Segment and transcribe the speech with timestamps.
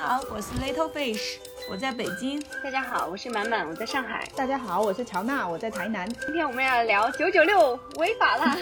[0.00, 2.40] 好，我是 Little Fish，我在北京。
[2.62, 4.28] 大家好，我是满满，我在上海。
[4.36, 6.08] 大家好，我是乔娜，我在台南。
[6.08, 8.56] 今天我们要聊九九六违法啦。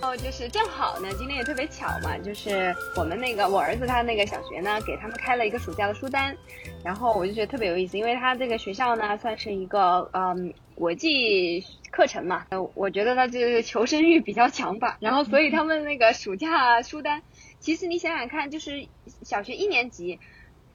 [0.00, 6.34] 哦，就是正好呢，今天也特别巧嘛，就是我们那个我儿子他那个小学呢，给他们开了一个暑假的书单，
[6.82, 17.20] 然后我就觉得特别有意思，因为他这个学校呢算是一个嗯国际课程嘛，呃，我觉得他就是求生欲比较强吧，然后所以他们那个暑假书单，
[17.60, 18.88] 其实你想想看，就是
[19.22, 20.18] 小学一年级。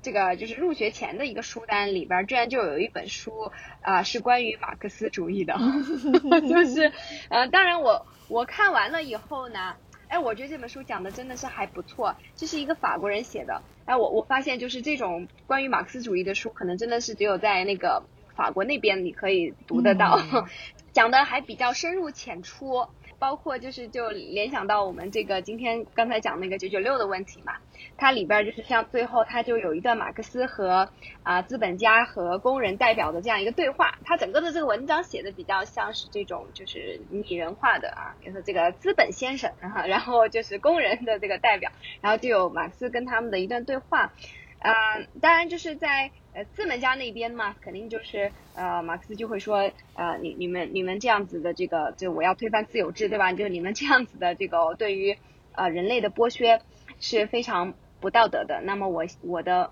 [0.08, 5.54] 这个就是入学前的一个书单里边，居然就有一本书啊，是关于马克思主义的，
[6.48, 6.94] 就是
[7.28, 9.76] 呃，当然我我看完了以后呢，
[10.08, 20.22] 哎，我觉得这本书讲的真的是还不错，这是一个法国人写的，哎，我我发现就是这种关于马克思主义的书，可能真的是只有在那个法国那边你可以读得到，
[20.94, 22.88] 讲的还比较深入浅出。
[23.20, 27.54] 包括就是就联想到我们这个今天刚才讲那个九九六的问题嘛，
[27.98, 30.90] 它里边就是像最后它就有一段马克思和
[31.24, 39.52] 啊资本家和工人代表的这样一个对话，它整个的这个文章写的比较像是这种就是拟人化的啊，比如说这个资本先生，
[39.88, 44.14] 然后就是工人的这个代表，然后就有马克思跟他们的一段对话。
[44.60, 44.74] 啊，
[45.22, 53.34] 当然就是在呃资本家那边嘛，肯定就是呃马克思就会说，呃你你们你们这样子的这个，就我要推翻自由制，对吧？
[53.34, 55.18] 就你们这样子的这个对于
[55.54, 56.62] 呃人类的剥削
[57.00, 58.62] 是非常不道德的。
[58.62, 59.72] 那么我我的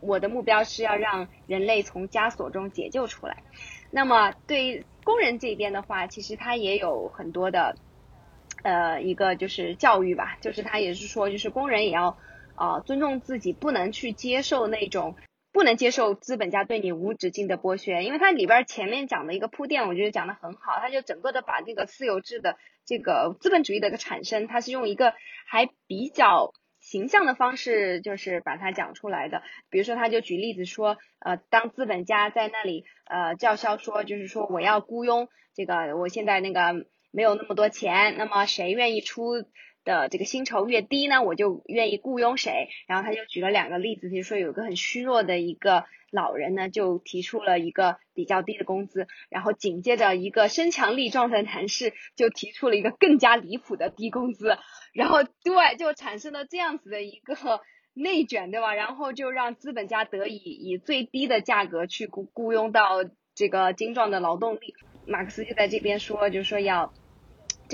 [0.00, 3.44] 我的目标是要让人类从枷锁中解救出来。
[3.92, 7.76] 那么对于工人这边的话，其实他也有很多的
[8.64, 12.18] 呃一个就是教育吧，就是他也是说，就是工人也要。
[12.56, 15.16] 啊，尊重自己，不能去接受那种，
[15.54, 25.14] 不能接受资本家对你无止境的剥削，因为它里边前面讲的一个铺垫，我觉得讲的很好，他就整个的把这个私有制的这个资本主义的一个产生，它是用一个
[25.46, 29.42] 还比较形象的方式，就是把它讲出来的。
[29.70, 39.44] 比如说，他就举例子说，呃，当资本家在那里呃叫嚣说，就是说我要雇佣这个，我现在那个没有那么多钱，那么谁愿意出？
[39.84, 42.68] 的这个薪酬越低呢，我就愿意雇佣谁。
[42.86, 49.06] 然后他就举了两个例子，比如说有个很虚弱的一个老人呢，就提出了一个比较低的工资。
[49.28, 54.56] 然后紧接着一个身强力壮的男士就提出了一个更加离谱的低工资。
[54.92, 57.36] 然后对，就产生了这样子的一个
[57.92, 58.74] 内卷，对吧？
[58.74, 64.74] 然后就让资本家得以以最低的价格去雇雇佣到这个精壮的劳动力。
[65.06, 66.92] 马克思就在这边说，就说要。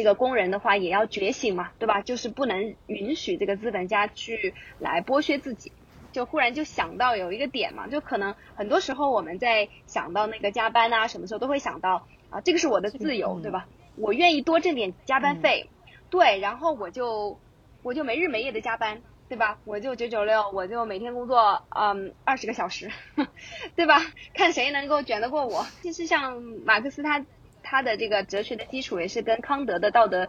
[0.00, 2.00] 这个工人的话也要觉醒嘛，对吧？
[2.00, 5.72] 就是不能允许这个资本家去来剥削自己。
[6.11, 13.69] 就忽然就想到有一个点嘛，就可能很多时候我们在想到那个加班啊，什么时候都会想到啊，这个是我的自由，对吧？
[13.97, 15.69] 我愿意多挣点加班费，
[16.09, 17.39] 对，然后我就
[17.83, 19.59] 我就没日没夜的加班，对吧？
[19.66, 22.91] 我就九九六，我就每天工作嗯二十个小时，
[23.77, 24.00] 对吧？
[24.33, 25.66] 看谁能够卷得过我。
[25.83, 27.22] 其实像马克思他。
[27.62, 30.28] 他的这个哲学的基础也是跟康德的道德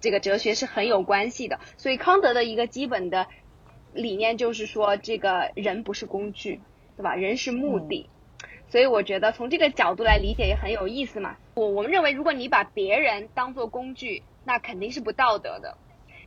[0.00, 3.26] 这个哲学是很有关系的，所以康德的一个基本的
[3.94, 6.60] 理念就是说，这个人不是工具，
[6.96, 7.14] 对吧？
[7.14, 8.10] 人是目的，
[8.68, 11.36] 所以我觉得从这个角度来理解也很有意思嘛。
[11.54, 15.78] 我我们认为，如果你把别人当做工具，那肯定是不道德的。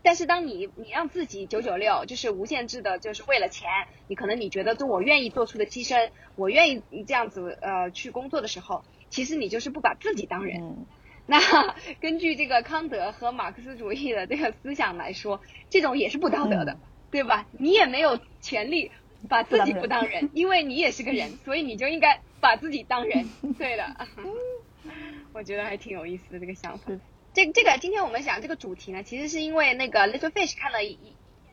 [0.01, 3.69] 但是当你你让自己九九六，就是无限制的，就是为了钱，
[4.07, 8.83] 你可能你觉得就我愿意做出的牺牲，我愿意这样子呃去工作的时候。
[9.09, 10.85] 其实你就是不把自己当人，
[11.25, 11.39] 那
[11.99, 16.77] 根据这个康德和马克思主义的这个思想来说，这种也是不道德的，
[17.11, 17.47] 对吧？
[17.57, 18.91] 你也没有权利
[19.27, 23.29] 把自己不当人，因为你也是个人，所以你就应该把自己当人。
[23.57, 24.07] 对的，
[25.33, 26.91] 我觉得还挺有意思的这个想法。
[27.33, 30.97] 这这个今天我们讲这个主题呢，其实是因为那个 Little Fish 看了一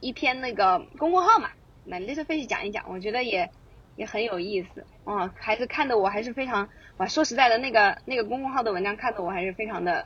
[0.00, 1.50] 一篇那个公众号嘛，
[1.84, 3.50] 那 Little Fish 讲一讲，我觉得也。
[3.96, 6.68] 也很有意思，啊，还是看的我还是非常，
[6.98, 10.04] 哇，说实在的，那个那个公众号的文章看的我还是非常的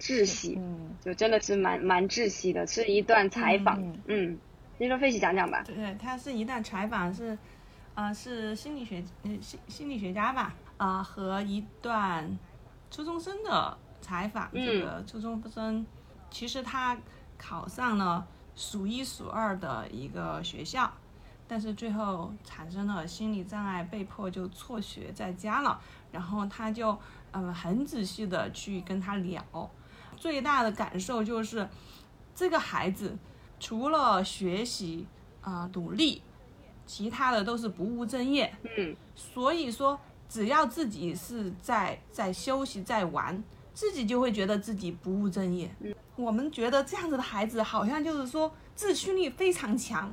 [0.00, 4.36] 窒息，嗯，就真的是蛮蛮窒息的，是一段采访，嗯，
[4.78, 5.62] 你说费喜讲讲吧。
[5.64, 7.38] 对，他是一段采访，是，
[7.94, 12.36] 呃，是心理学，嗯，心心理学家吧，啊，和一段
[12.90, 15.86] 初中生的采访，这个初中生
[16.30, 16.98] 其实他
[17.38, 18.26] 考上了
[18.56, 20.92] 数一数二的一个学校。
[21.52, 25.78] 但是最后产生了心理障碍，被迫就辍学在家了。
[26.10, 26.98] 然后他就
[27.30, 29.44] 嗯很仔细的去跟他聊，
[30.16, 31.68] 最大的感受就是
[32.34, 33.14] 这个孩子
[33.60, 35.06] 除了学习
[35.42, 36.22] 啊努力，
[36.86, 38.50] 其他的都是不务正业。
[38.78, 40.00] 嗯，所以说
[40.30, 43.44] 只要自己是在在休息在玩，
[43.74, 45.70] 自己就会觉得自己不务正业。
[46.16, 50.10] 我们觉得这样子的孩子好像就是说自驱力非常强。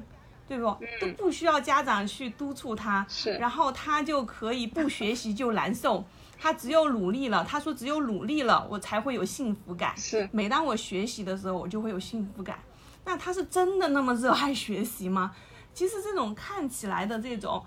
[0.49, 0.75] 对不？
[0.99, 6.03] 都不需要家长去督促他，是，然后他就可以不学习就难受。
[6.37, 9.95] 他只有努力了，他说只有努力了，我才会有幸福感。
[9.95, 12.57] 是，每当我学习的时候，我就会有幸福感。
[13.05, 15.31] 那他是真的那么热爱学习吗？
[15.73, 17.63] 其实这种看起来的这种。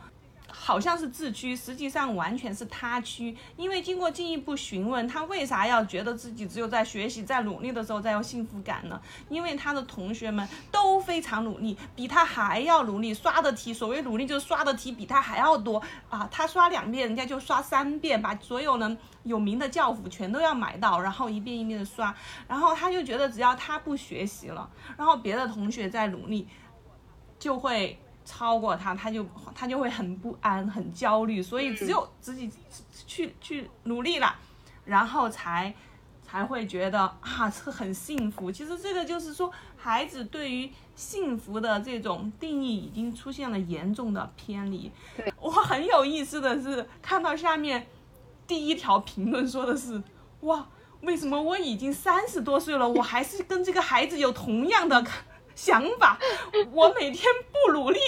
[0.55, 3.35] 好像是自居，实际上完全是他居。
[3.57, 9.01] 因为经过进一步询问，他为啥要觉得自己只有在学习、在努力的时候才有幸福感呢？
[9.31, 16.29] 因为他的同学们都非常努力，比他还要努力，刷的题，所谓努力就是刷的题比他还要多啊！
[16.31, 22.15] 他刷两遍，人家就刷三遍，把所有能有名的教辅全都要买到，然后一遍一遍的刷。
[22.47, 24.69] 然后他就觉得只要他不学习了，
[24.99, 26.47] 然后别的同学在努力，
[27.39, 27.99] 就会。
[28.25, 32.51] 超过他，他就他就会很不安、很焦虑，所以只有自己
[33.07, 34.35] 去去努力了，
[34.85, 35.75] 然后才
[36.27, 38.51] 才会觉得啊，是很幸福。
[38.51, 44.91] 其实这个就是说，孩子对于幸福的这种定义已经出现了严重的偏离。
[45.41, 47.87] 我很有意思的是，看到下面
[48.47, 50.01] 第一条评论说的是，
[50.43, 50.67] 哇，
[51.01, 55.05] 为什么我已经三十多岁了，我还是跟这个孩子有同样的。
[55.55, 56.19] 想法，
[56.71, 57.99] 我每天不努力，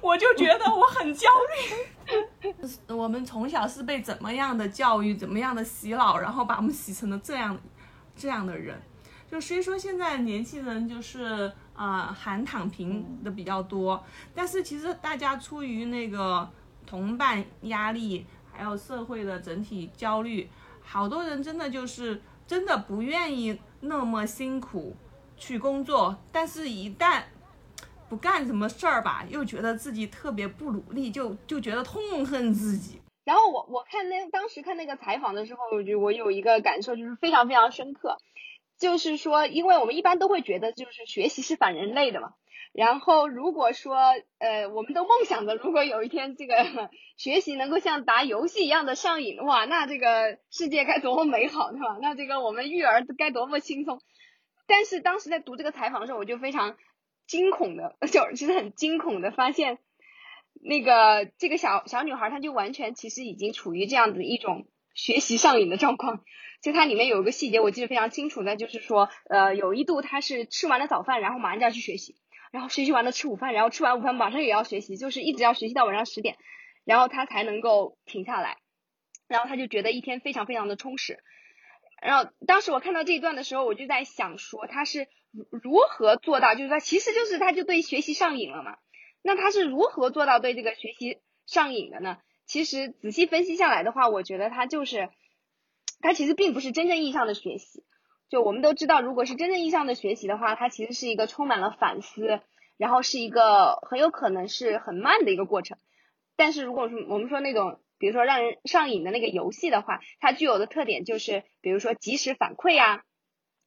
[0.00, 2.54] 我就觉得我很焦虑。
[2.88, 7.58] 我们从小是被怎么样的教育，怎么样的洗脑，然后把我们洗成了这样
[8.16, 8.80] 这样的人。
[9.30, 14.04] 就虽说现在年轻人就是啊喊躺平的比较多，
[14.34, 16.48] 但是其实大家出于那个
[16.86, 20.48] 同伴压力，还有社会的整体焦虑，
[20.82, 24.94] 好多人真的就是真的不愿意那么辛苦。
[25.36, 27.22] 去工作，但是一旦
[28.08, 33.00] 不干什么事儿吧，又觉得自己特别不努力，就就觉得痛恨自己。
[33.24, 38.18] 然后我我看那当时看那个采访的时候，我就我有一个感受，就是非常非常深刻，
[38.78, 42.34] 就是说，因为我们一般都会觉得，就是学习是反人类的嘛。
[42.74, 43.96] 然后如果说，
[44.38, 46.54] 呃，我们都梦想着，如果有一天这个
[47.16, 51.96] 学习能够像打游戏一样的上瘾的话，那这个世界该多么美好，对吧？
[52.02, 54.00] 那这个我们育儿该多么轻松。
[54.66, 56.76] 但是当时在读这个采访的时候，我就非常
[57.26, 59.78] 惊恐的，就其实很惊恐的发现，
[60.62, 66.22] 那个这个小小女孩，她就完全其实已经处于这样子一种学习上瘾的状况。
[66.62, 72.16] 就它里面有一个细节，我记得非常清楚的，就是说，呃，有一度她是吃完了早饭，然后马上就要去学习，
[72.50, 76.38] 然后学习完了吃午饭，然后吃完午饭马上也要学习，就是一直要学习到晚上十点，
[76.86, 78.56] 然后她才能够停下来，
[79.28, 81.22] 然后她就觉得一天非常非常的充实。
[82.04, 85.08] 然后当时我看到这一段的时候，我就在想说他是
[85.50, 88.76] 如何做到，就是说其实就是他就对学习上瘾了嘛。
[89.22, 92.18] 那他是如何做到对这个学习上瘾的呢？
[92.44, 95.08] 其实仔细分析下来的话，我觉得他就是
[96.00, 97.82] 他其实并不是真正意义上的学习。
[98.28, 102.40] 就我们都知道，如果是真正意义上的学习的话，它其实是一个充满了反思，
[102.76, 105.78] 然后是一个很有可能是很慢的一个过程。
[106.36, 107.80] 但是如果说我们说那种。
[108.04, 113.02] 比如说让人上瘾的那个游戏的话，它具有的特点就是，比如说及时反馈呀，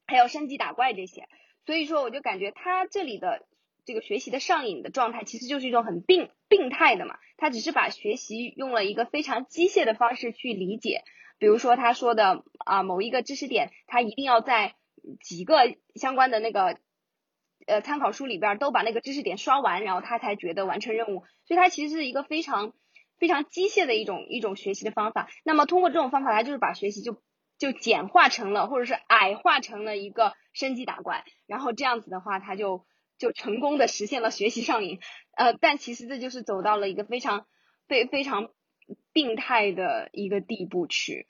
[0.06, 1.26] 还有升级打怪这些。
[1.66, 3.48] 所以说，我就感觉它这里的
[3.84, 7.18] 这个学习的上瘾的状态，其实就是一种很病病态的嘛。
[7.36, 11.02] 他只是把学习用了一个非常机械的方式去理解。
[11.40, 14.76] 比如说他说的啊，某一个知识点，他一定要在
[15.20, 16.78] 几个相关的那个
[17.66, 21.24] 呃参考书里边都把那个知识点刷完，然后他才觉得完成任务。
[21.44, 22.72] 所以他其实是一个非常。
[23.18, 27.20] 非常机械的一种一种学习的方法，那么通过这种方法，它就是把学习就
[27.58, 32.86] 就简化成了，或者是矮化成了一个升级打怪，然后这样子的话，它就
[33.18, 35.00] 就成功的实现了学习上瘾。
[35.36, 37.46] 呃，但其实这就是走到了一个非常
[37.86, 38.50] 非非常
[39.12, 41.26] 病态的一个地步去。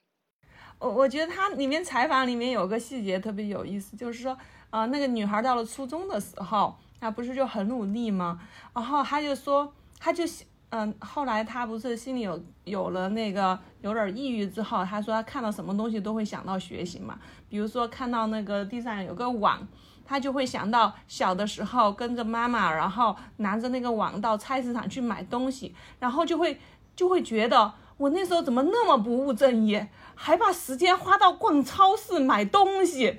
[0.79, 4.39] 我我觉得他里面采访里面有个细节特别有意思，就是说，
[4.71, 8.41] 呃，那个女孩到了初中的时候，她不是就很努力吗？
[8.75, 10.25] 然后她就说，她就
[10.71, 17.19] 嗯，后来他不是心里有有了那个有点抑郁之后，他说他看到什么东西都会想到学习嘛。
[17.49, 19.67] 比如说看到那个地上有个网，
[20.05, 26.61] 他就会想到小的时候跟着妈妈，然后拿着那个网到菜市场去买东西，然后就会
[26.95, 33.19] 就会觉得我那时候怎么那么不务正业，还把时间花到逛超市买东西。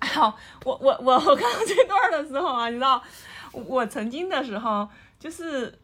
[0.00, 3.02] 好，我我我我看到这段的时候啊，你知道，
[3.52, 4.86] 我曾经的时候
[5.18, 5.78] 就是。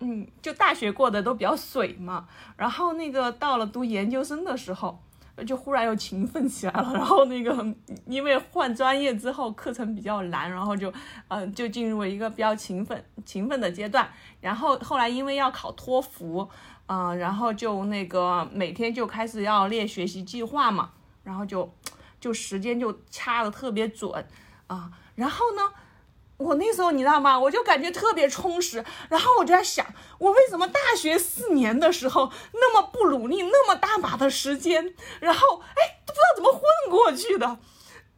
[0.00, 5.02] 嗯，就大学过得都比较水嘛，然后那个到了读研究生的时候，
[5.46, 6.92] 就忽然又勤奋起来了。
[6.92, 7.66] 然后那个
[8.04, 10.92] 因为换专业之后课程比较难，然后就
[11.28, 14.06] 嗯就进入了一个比较勤奋勤奋的阶段。
[14.40, 16.46] 然后后来因为要考托福，
[16.88, 20.90] 嗯，然后就那个每天就开始要列学习计划嘛，
[21.24, 21.72] 然后就
[22.20, 24.24] 就时间就掐的特别准
[24.66, 24.90] 啊。
[25.14, 25.62] 然后呢？
[26.38, 27.38] 我那时候你知道吗？
[27.38, 29.86] 我就感觉特别充实，然后我就在想，
[30.18, 37.58] 我为什么大学四年的时候那么不努力，那么大把的时间，然后哎都不知道怎么混过去的。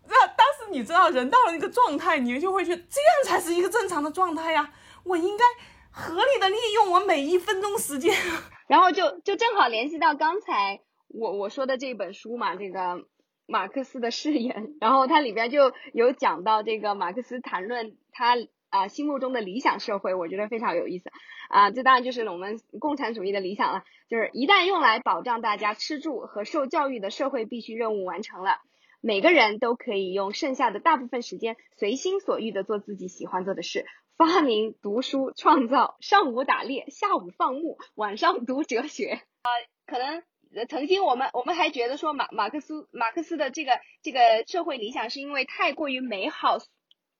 [0.09, 4.73] 那当时你知道，人到了那个状态，你就会觉得这样才是一个正常的状态呀。
[5.05, 5.45] 我应该
[5.91, 8.15] 合理的利用我每一分钟时间。
[8.67, 13.07] 然后就就正好联系到刚才我我说的这本书嘛，这个。
[13.51, 18.37] 马克思的誓言，然后它里边就有讲到这个马克思谈论他
[18.69, 21.09] 啊心目中的理想社会，我觉得非常有意思
[21.49, 21.71] 啊。
[21.71, 28.59] 这当然就是我们共产主义的理想了，就是一旦用来保障大家吃住和受教育的社会必须任务完成了，
[29.01, 39.49] 每个人都可以用剩下的大部分时间随心所欲的做自己喜欢做的事，发明、读书、创造，上午打猎，下午放牧，晚上读哲学啊，
[39.87, 40.25] 可能。
[40.67, 43.73] 曾经我们我们还觉得说马马克思马克思的这个
[44.03, 46.57] 这个社会理想是因为太过于美好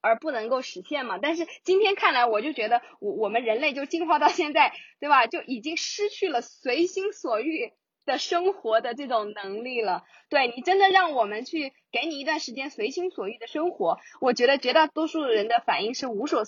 [0.01, 1.19] 而不能够实现嘛？
[1.19, 5.27] 但是今天看来，我就觉得我我们人类就进化到现在，对吧？
[5.27, 7.73] 就已经失去了随心所欲
[8.05, 10.05] 的生活的这种能力了。
[10.29, 16.45] 对你真的让我们去给你一段时间随心所欲的生活，我觉得绝大多数人的反应是无所，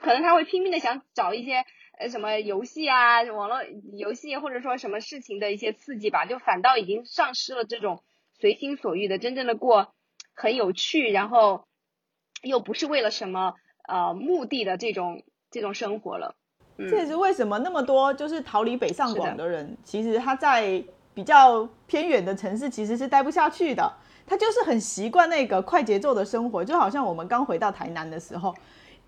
[0.00, 1.64] 可能他会拼命的想找一些。
[2.00, 3.58] 呃，什么游戏啊，网络
[3.96, 8.04] 游戏或者说什么事情的一些刺激吧，就反倒已经丧失了这种
[8.38, 9.92] 随心所欲的真正的过
[10.32, 11.66] 很有趣，然后
[12.42, 13.54] 又不是为了什么
[13.88, 16.34] 呃目的的这种这种生活了。
[16.78, 20.80] 这也是为什么那么多就是逃离北上广的人，其实他在
[21.12, 23.92] 比较偏远的城市其实是待不下去的，
[24.24, 28.54] 他就是很习惯那个快节奏的生活，就好像我们刚回到台南的时候，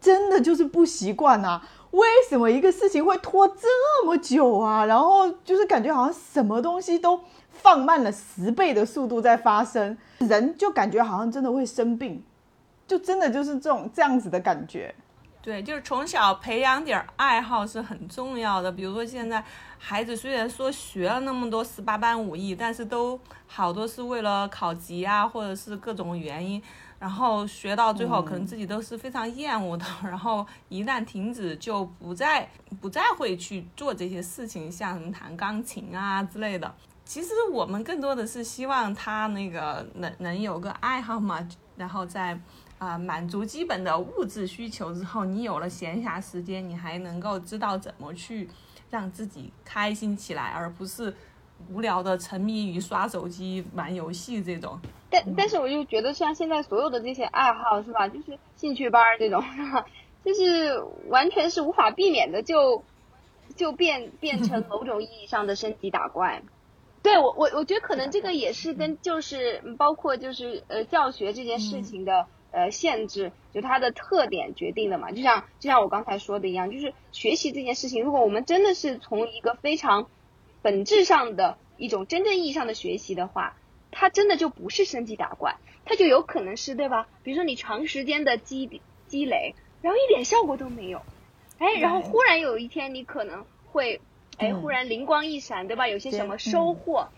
[0.00, 1.62] 真的就是不习惯啊。
[1.92, 4.84] 为什么一个事情会拖这么久啊？
[4.86, 7.20] 然后就是感觉好像什么东西都
[7.50, 12.24] 放慢了十倍的速度在发生，人就感觉好像真的会生病，
[12.90, 14.92] 就真的就是这种这样子的感觉。
[15.40, 18.72] 对，就是从小培养点爱好是很重要的。
[18.72, 19.42] 比如说现在
[19.78, 26.60] 孩子虽然说学了那么多十八般武艺，但是都好多是为了考级啊，或者是各种原因。
[26.98, 29.86] 然后学到最后，可能自己都是非常厌恶的。
[30.02, 32.46] 然后一旦停止，就不再
[32.80, 36.74] 不再会去做这些事情，像什么弹钢琴啊之类的。
[37.04, 41.48] 其实我们更多的是希望他那个能能有个爱好嘛。
[41.76, 42.38] 然后在
[42.80, 48.48] 啊满足基本的物质需求之后，你有了闲暇时间，你还能够知道怎么去
[48.90, 51.14] 让自己开心起来，而不是。
[51.70, 59.44] 无聊的沉迷于刷手机、玩游戏这种，但但是我就觉得像现在所有的这些爱好是吧，就是兴趣班这种，
[60.24, 62.82] 就是完全是无法避免的，就
[63.56, 66.42] 就变变成某种意义上的升级打怪。
[67.04, 75.10] 对我我我觉得可能这个也是跟就是包括就是呃教学这件事情的呃限制，就它的特点决定的嘛。
[75.12, 80.08] 就像就像我刚才说的一样，就是学习这件事情，如果我们真的是从一个非常
[80.62, 83.56] 本质上的一种真正意义上的学习的话，
[83.90, 87.08] 它真的就不是升级打怪，它就有可能是对吧？
[87.22, 91.02] 比如说你长时间的积积累，然后一点效果都没有，
[91.58, 94.00] 哎，然后忽然有一天你可能会，
[94.36, 95.88] 哎，忽然灵光一闪，对吧？
[95.88, 97.08] 有些什么收获，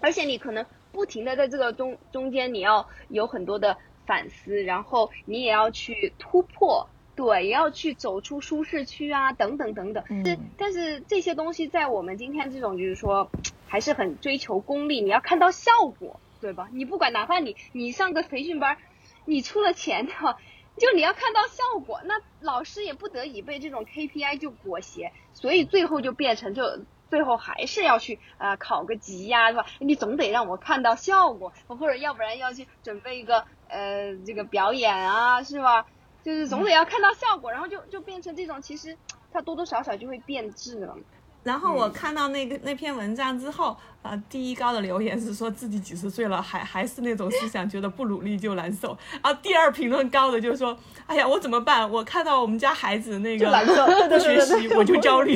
[0.00, 6.88] 而且你可能不停的在这个中中间，你要有很多的反思，然后你也要去突破。
[7.14, 10.02] 对，也要去走出舒适区啊，等等等等。
[10.24, 13.30] 是，但是这些东西在我们今天这种就是说，
[13.68, 16.70] 还是很追求功利，你要看到效果，对吧？
[16.72, 18.78] 你不管哪怕你你上个培训班，
[19.26, 20.12] 你出了钱的，
[20.78, 26.64] 就你要看到效果，那老师也不得已被这种 KPI 就裹挟，所以最后就变成就
[27.10, 29.66] 最后还是要去啊考个级呀，是吧？
[29.80, 35.84] 你总得让我看到效果，或者要不然要去准备一个呃这个表演啊，是吧？
[36.22, 38.96] 就是总得要看到效果，然后就就变成这种，其实
[39.32, 40.96] 它多多少少就会变质了。
[41.42, 48.96] 然后我看到那个那篇文章之后，啊，第一高的留言是说自己几十岁了还还是那种思想，觉得不努力就难受。
[49.20, 51.90] 啊，第二评论高的就是说，哎呀，我怎么办？
[51.90, 53.50] 我看到我们家孩子那个
[54.08, 55.34] 不学习，我就焦虑；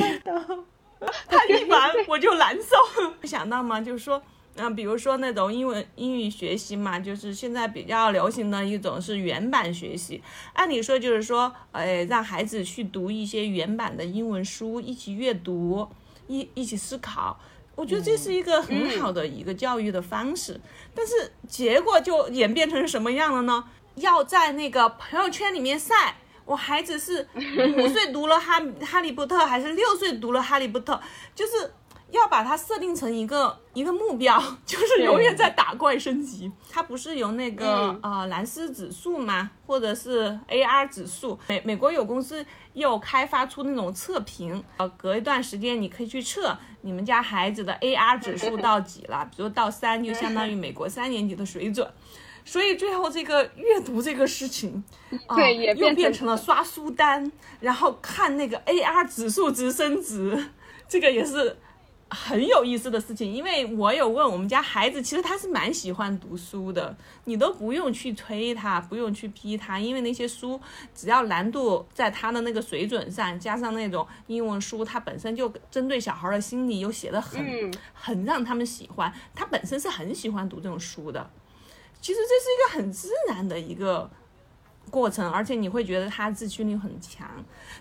[1.27, 3.11] 他一玩我就难受。
[3.27, 3.81] 想到吗？
[3.81, 4.21] 就是说。
[4.57, 10.21] 那比如说那种英文英语学习嘛，就是现在比较流行的一种是原版学习。
[10.53, 15.87] 按理说就是说，呃，让孩子去读一些原版的英文书，一起阅读，
[16.27, 17.39] 一一起思考。
[17.75, 20.59] 我觉得这是一个很好的一个教育的方式。
[20.95, 23.63] 但是结果就演变成什么样了呢？
[23.95, 30.99] 要在那个朋友圈里面晒，我孩子是五岁读了哈哈利波特，还是六岁读了哈利波特？
[31.35, 31.51] 就是。
[32.09, 36.51] 要把它设定成一个一个目标， 就是永远在打怪升级。
[36.69, 39.51] 它不是有那个呃蓝思指数吗？
[39.65, 41.37] 或者是 AR 指数？
[41.47, 51.85] 美美国有公司又开发出那种测评，呃，隔一段时间你可以去测你们家孩子的 AR 指数到几了， 比如到三，就相当于美国三年级的水准。
[52.45, 54.81] 所以最后这个阅读这个事情，
[55.35, 60.51] 对，也又变成了刷书单，然后看那个 AR 指数值升值，
[60.87, 61.57] 这个也是
[62.09, 63.31] 很有意思的事情。
[63.31, 66.95] 因为我有问我们家孩子，其实他是蛮喜欢读书的，
[67.25, 70.59] 你都不用去催他，不用去逼他，因为那些书
[70.95, 81.29] 只要难度在他的那个水准上，加上那种英文书，它本身就针对小孩的心理又写的很很让他们喜欢，他本身是很喜欢读这种书的。
[81.99, 84.09] 其实这是一个很自然的一个
[84.89, 87.27] 过程，而且你会觉得他自驱力很强。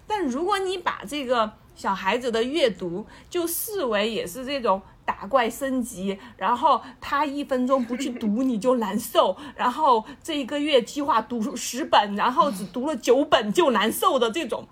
[0.07, 14.67] 但如果你把这个小孩子的阅读就视为也是这种打怪升级，然后他一分钟不去读你就难受，然后这一个月计划读十本，然后只读了九本就难受的这种，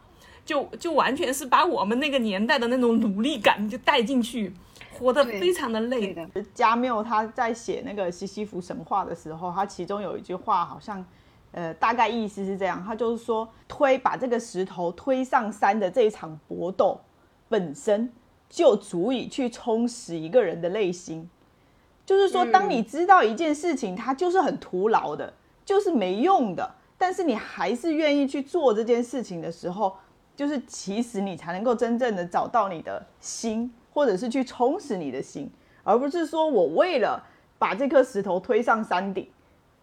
[0.45, 4.53] 就就完全是把我们那个年代的那种努力感就带进去。
[4.97, 6.25] 活得非常的累的。
[6.55, 11.05] 加缪他在写那个西西弗神话的时候，他其中有一句话，好像，
[11.55, 17.01] 呃，大概意思是这样，他就是说，推把这个石头推上山的这一场搏斗，
[17.49, 18.13] 本身
[18.49, 21.29] 就足以去充实一个人的内心。
[22.05, 25.33] 就是说，当你知道一件事情，它就是很徒劳的，
[25.65, 29.97] 就是没用的，但是你还是愿意去做这件事情的时候，
[30.37, 33.73] 就是其实你才能够真正的找到你的心。
[33.95, 35.49] 或者是去充实你的心，
[35.85, 37.25] 而不是说我为了
[37.61, 39.25] 把这颗石头推上山顶，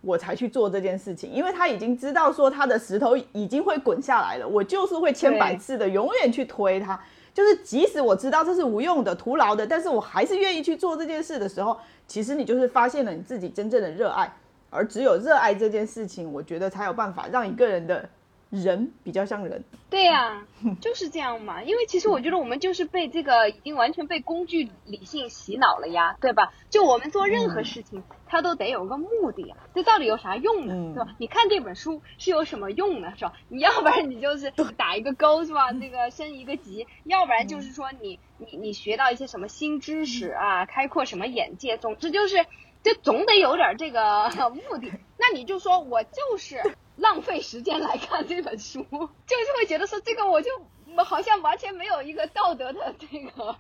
[0.02, 1.32] 我才去做这件事情。
[1.32, 7.00] 因为他已经知道说他的石头已经会滚下来了，我就是会千百次的永远去推它。
[7.34, 14.34] 就是即使我知道这是无用的、徒劳的，但是我还是愿意去做这件事的时候，其实你就是发现了你自己真正的热爱。
[14.70, 18.10] 而只有热爱这件事情，我觉得才有办法让一个人的。
[18.52, 20.46] 人比较像人，对呀，
[20.82, 21.64] 就是这样嘛。
[21.64, 26.52] 因为其实我觉得我们就是被这个已经完全被工具理性洗脑了呀，对吧？
[26.70, 29.58] 就我们做任何事情，它都得有个目的啊。
[29.74, 30.94] 这到底有啥用呢？
[30.94, 31.16] 对吧？
[31.18, 33.14] 你看这本书是有什么用呢？
[33.18, 33.34] 是吧？
[33.48, 35.72] 你要不然你就是打一个勾，是吧？
[35.72, 41.78] 那个升一个级，要不然就是说你你你学到一些什么新知识啊，开阔什么眼界。
[41.78, 42.46] 总之就是，
[42.84, 44.92] 就总得有点这个目的。
[45.18, 46.76] 那你就说我就是。
[46.98, 50.52] 浪费时间来看这本书，就是会觉得说这个我就
[50.98, 53.56] 好像完全没有一个道德的 这个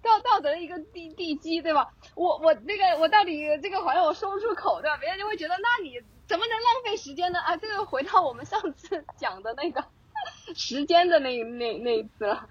[0.00, 1.88] 道道德的一个地地基，对吧？
[2.14, 4.96] 我我那个我到底这个好像我说不出口，对吧？
[4.98, 7.40] 别人就会觉得那你怎么能浪费时间呢？
[7.40, 9.84] 啊，这个回到我们上次讲的那个
[10.54, 12.46] 时间的那那那一次了，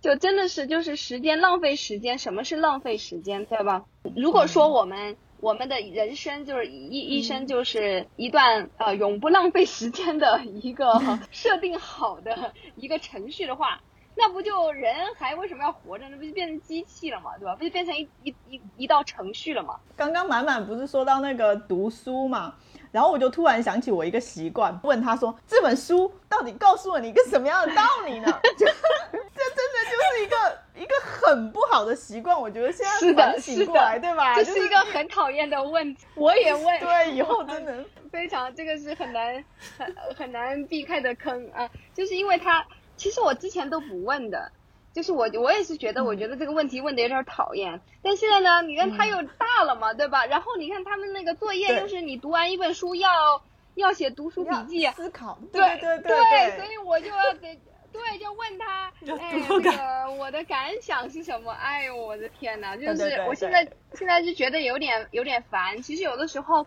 [0.00, 3.84] 就真的是就是时间浪费时间，什么是浪费时间，对吧？
[4.14, 5.16] 如果说我们。
[5.42, 10.92] 我们的人生就是一一生就是一段呃永不浪费时间的一个
[11.32, 13.80] 设定好的一个程序的话，
[14.14, 16.08] 那不就人还为什么要活着？
[16.10, 17.56] 那不就变成机器了嘛，对吧？
[17.56, 19.80] 不就变成一一一一道程序了嘛？
[19.96, 22.54] 刚刚满满不是说到那个读书嘛？
[22.92, 28.26] 然后我就突然想起我一个习惯，问他说：“这本书到底告诉了你一个什么样的道理呢？”
[28.56, 28.66] 就
[29.10, 32.38] 这真的就是一个一个很不好的习惯。
[32.38, 34.34] 我觉得现在反省过来，对吧？
[34.36, 36.04] 这是一个很讨厌的问题。
[36.14, 36.80] 我也问。
[36.80, 39.42] 对，以后真的非常这个是很难
[39.78, 41.68] 很很难避开的坑啊！
[41.94, 42.64] 就是因为他
[42.98, 44.52] 其实我之前都不问的。
[44.92, 47.80] 就是我，我也是觉得，我觉得这个问题问的有点讨厌。
[48.02, 50.26] 但现在呢，你看他又大了嘛，对吧？
[50.26, 53.42] 然后你看他们那个作业，又是你读完一本书要
[53.74, 57.58] 要写读书笔记、思考，对对对，所以我就要得。
[57.92, 61.52] 对，就问他， 哎，那个我的感想是什么？
[61.52, 62.74] 哎呦，我的天哪！
[62.74, 65.82] 就是我现在现在就觉得有点有点烦。
[65.82, 66.64] 其实有的时候，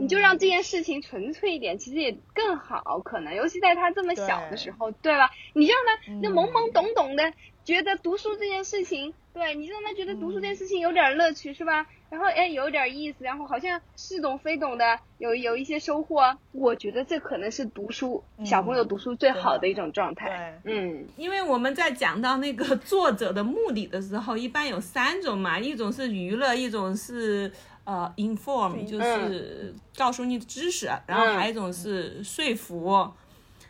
[0.00, 2.98] 你就让这件事情纯粹一点，其实也更好。
[3.04, 5.30] 可能尤其在他这么小的时候，对吧？
[5.52, 7.32] 你让他那懵懵懂懂的。
[7.64, 11.86] 觉得读书这件事情，对你让他觉得读书这件事情有点乐趣，是吧？
[12.10, 16.36] 然后哎，有点意思，然后好像似懂非懂的，有有一些收获。
[16.52, 20.60] 我觉得这可能是读书小朋友读书最好的一种状态。
[20.64, 27.50] 嗯，因为我们在讲到那个作者的目的的时候，一般有三种嘛，一种是娱乐，一种是
[27.84, 33.10] 呃 inform，就是告诉你的知识，然后还有一种是说服。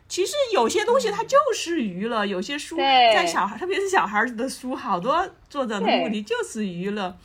[0.08, 7.16] 其实有些东西它就是娱乐，有些书在小孩，特别是小孩子的书，好多作者的目的就是娱乐。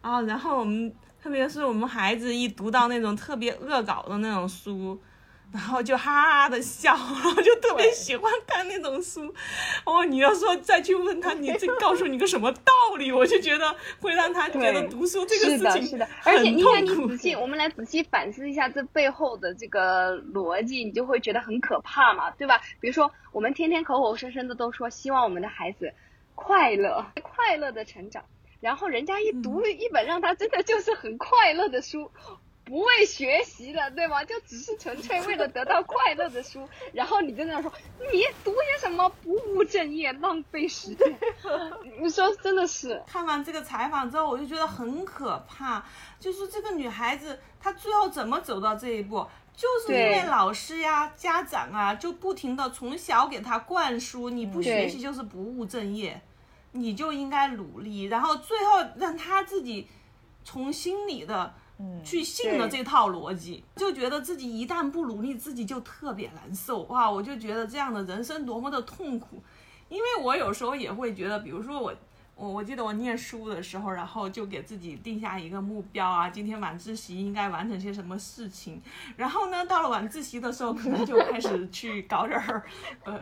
[0.00, 5.00] 啊，然后我们特别是我们孩子一读到那种特别恶搞的那种书，
[5.56, 9.34] 然后就哈哈的笑， 然后就特别喜欢看那种书。
[9.86, 22.60] 哦，你要说再去问他，你这告诉你个什么道理，我就觉得会让他觉得读书这个事情是的，而且你看你仔细，我们来仔细反思一下这背后的这个逻辑，你就会觉得很可怕嘛，对吧？
[22.78, 25.94] 比如说，我们天天口口声声的都说希望我们的孩子
[26.34, 28.22] 快乐、快乐的成长，
[28.60, 32.10] 然后人家一读一本让他真的就是很快乐的书。
[32.66, 34.24] 不为学习的，对吗？
[34.24, 37.72] 就只是纯粹为了得到快乐的书， 然后你在那说
[38.12, 41.16] 你读些什么不务正业、浪费时间，
[42.02, 43.00] 你说真的是？
[43.06, 45.84] 看完这个采访之后，我就觉得很可怕。
[46.18, 49.24] 就是这个女孩子，她最后怎么走到这一步？
[49.56, 56.20] 就是因为老师呀、家长啊，就不停的从小给她灌输，你不学习就是不务正业，
[56.72, 59.86] 你就应该努力，然后最后让她自己
[60.44, 61.54] 从心里的。
[62.04, 67.10] 去信了这套逻辑，就觉得自己一旦不努力，自己就特别难受哇！
[67.10, 69.42] 我就觉得这样的人生多么的痛苦，
[69.88, 71.94] 因为我有时候也会觉得，比如说我。
[72.38, 78.78] 我我记得我念书的时候，然后就给自己定下一个目标啊，今天晚自习应该完成些什么事情。
[79.16, 82.62] 然后呢，到了晚自习的时候，可能就开始去搞点儿，
[83.04, 83.18] 呃，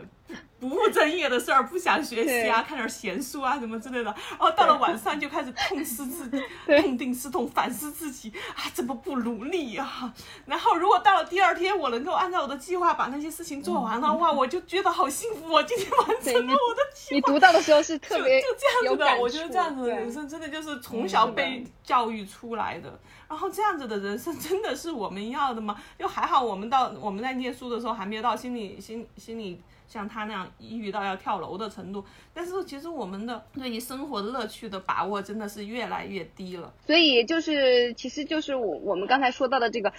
[0.69, 4.03] 不务正业的事儿，不想学习啊，看点闲书啊什么之类的。
[4.03, 6.43] 然后到了晚上就开始痛思自己，
[6.81, 10.11] 痛定思痛，反思自己啊，怎么不努力呀？
[10.45, 17.15] 然后如果到了第二天，我能够按照我的计划把那些事情做完的话，我就觉得好幸福，我今天完成了我的计划。
[17.15, 19.21] 你读到的时候是特别就这样子的。
[19.21, 22.99] 我觉得这样子的人生真的就是从小被教育出来的，
[23.29, 25.75] 然后这样子的人生真的是我们要的吗？
[25.97, 36.73] 就还好，我们到我们在念书的时候还没有到心理心心理像他那样抑郁到要跳楼的程度，但是其实我们的对于生活乐趣的把握真的是越来越低了。
[36.85, 39.93] 所以就是，其实就是我我们刚才说到的这个，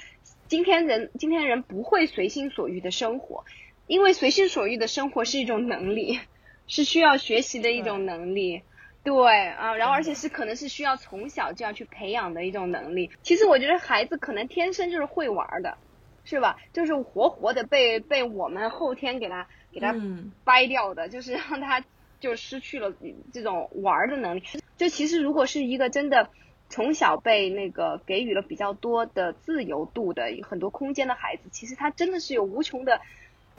[0.48, 3.44] 今天人今天人不会随心所欲的生活，
[3.86, 6.20] 因为随心所欲的生活是一种能力。
[6.68, 8.60] 是需要学习的一种能力，
[9.04, 9.14] 对
[9.50, 13.08] 啊，然后而且是可能是需要从小就要去培养的一种能力。
[13.22, 15.78] 其实我觉得孩子可能天生就是会玩的，
[16.24, 16.56] 是吧？
[16.72, 19.46] 就是活活的被被我们后天给他
[19.76, 19.94] 给他
[20.42, 21.84] 掰掉的，就是 让他
[22.18, 22.90] 就失去了
[23.30, 24.42] 这种玩的能力。
[24.78, 26.30] 就其实如果是一个真的
[26.70, 33.00] 从小被那个给予了比较多的自由度的很多空间的孩子，其实他真的是有无穷的。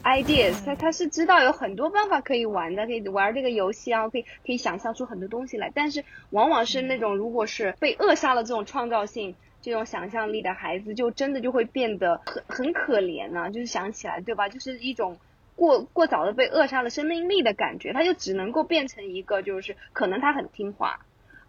[0.03, 5.71] ideas，他他是知道有很多办法可以玩的，可以玩这个游戏啊，可以可以想象出很多东西来。
[5.73, 13.49] 但是往往是那种如果是被扼杀了这种创造性、这种想象力的孩子，就真的就会变得很很可怜呢。
[13.49, 14.47] 就是想起来，对吧？
[14.47, 15.17] 就是一种
[15.57, 20.99] 过过早的被扼杀了生命力的感觉，他就只能够变成一个，就是可能他很听话，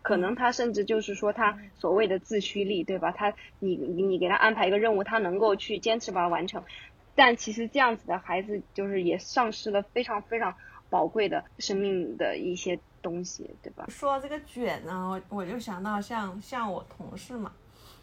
[0.02, 3.12] 可能他甚至就是说他所谓的自驱力，对吧？
[3.12, 6.64] 他你你给他安排一个任务，他能够去坚持把它完成。
[7.14, 10.54] 但其实这样子的孩子，就是也丧失了非常非常
[10.88, 13.84] 宝贵的生命的一些东西，对吧？
[13.88, 17.52] 说到这个卷呢，我我就想到像像我同事嘛，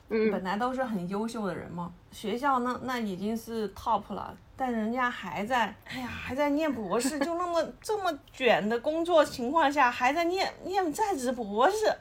[0.10, 11.94] 本来都是很优秀的人嘛，学校那那已经是 top 了，但人家还在，哎呀，还在念博士，就那么这么卷的工作情况下，还在念念在职博士，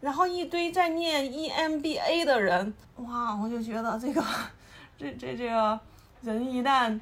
[0.00, 4.22] 然后一堆在念 EMBA 的人，哇，我就觉得这个，
[4.98, 5.78] 这这这个。
[6.22, 7.00] 人一旦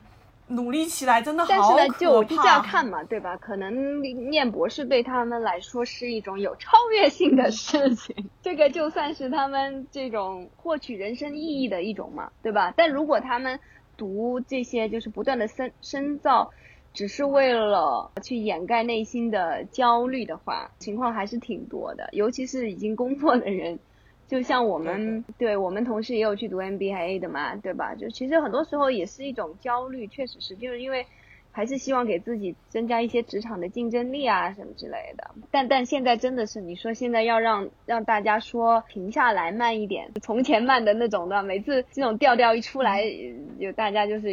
[0.50, 1.48] 努力起来，真的好。
[1.48, 3.36] 但是呢，就这样看嘛，对吧？
[3.36, 12.74] 可能念博士对他们来说是一种有超越性的事情，这个就算是他们这种获取人生意义的一种嘛，对吧？
[12.76, 13.58] 但如果他们
[13.96, 16.50] 读这些，就是不断的深深造，
[16.92, 23.78] 只是为了去掩盖内心的焦虑的话，情况还是挺多的，尤其是已经工作的人。
[24.30, 27.96] 就像我们，对我们同事也有去读 MBA 的嘛，对吧？
[27.96, 31.04] 就其实很多时候也是一种焦虑，确实是，就是因为
[31.50, 35.28] 还是希望给自己增加一些职场的竞争力啊什么之类的。
[35.50, 43.02] 但但现在真的是，你说现在要让让大家说停下来慢一点，从前慢的那种的，每次这种调调一出来，
[43.58, 44.28] 有大家就是。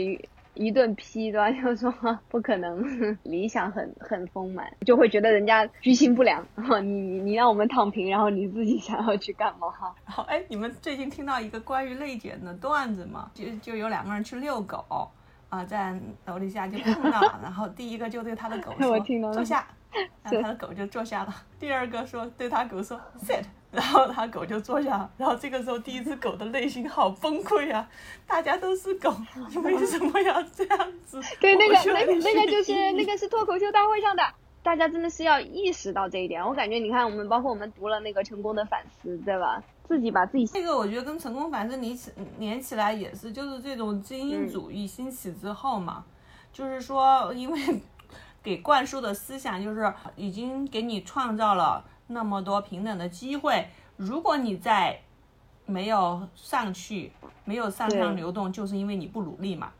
[0.57, 1.51] 一顿批对吧？
[1.51, 1.93] 就说
[2.27, 2.83] 不可能，
[3.23, 6.45] 理想很很丰满，就会觉得人家居心不良。
[6.83, 9.69] 你你你让我们躺平，然后你自己想要去干嘛？
[9.69, 9.95] 哈。
[10.03, 13.31] 好，哎，你们最近听到一个关于内卷的段子吗？
[13.33, 15.09] 就就有两个人去遛狗，
[15.49, 18.99] 啊，在楼底下就碰到了，然后第一个就对他的狗说
[19.31, 19.67] 坐下，
[20.23, 21.35] 然后他的狗就坐下了。
[21.59, 23.43] 第二个说对他狗说 sit。
[23.77, 27.87] 然后他狗就坐下，然后这个时候第一只狗的内心好崩溃啊！
[28.25, 29.15] 大家都是狗，
[29.51, 31.21] 你为什么要这样子？
[31.39, 34.23] 对，那个那个那个就是那个是脱口秀大会上的。
[34.63, 36.43] 大家真的是要意识到这一点。
[36.43, 39.63] 我感觉你看，我们包括我们读了那个成功的反思，对吧？
[39.87, 46.03] 自己把自己这个，我觉得跟成功反思连起连起来也是，就是这种精英主义兴起之后嘛，
[46.51, 47.81] 就是说，因为
[48.43, 54.99] 给灌输的思想就是已经给你创造了那么多平等的机会，如果你在
[55.65, 57.11] 没有上去，
[57.43, 59.71] 没有向上流动，就是因为你不努力嘛。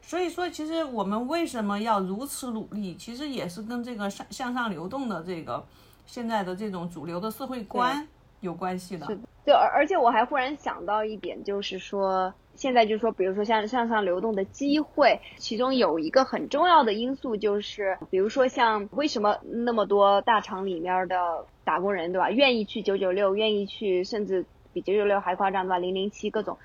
[0.00, 5.64] 所以说，其实我们为什么要如此努力，其实也是跟这个向向上流动的这个
[6.06, 8.06] 现在的这种主流的社会观
[8.38, 9.04] 有关系的。
[9.06, 22.30] 是的，就而而且我还忽然想到一点，就是说现在就是说，比如说像向上流动的机会，其中有一个很重要的因素就是，比如说像为什么那么多大厂里面的打工人，对吧？
[22.30, 25.78] 愿意去九九六，愿意去，甚至比九九六还夸张，对吧？
[25.78, 26.56] 零零七各种。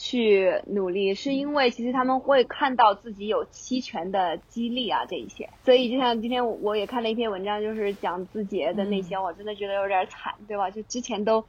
[0.00, 5.50] 去努力，是因为其实他们会看到自己有期权的激励啊，这一些。
[5.64, 10.70] 所以就像今天我也看了一篇文章，就是讲字节的那些，我真的觉得有点惨，对吧？
[10.70, 11.44] 就之前都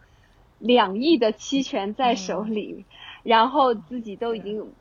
[0.58, 2.86] 两亿的期权在手里，
[3.22, 4.72] 然后自己都已经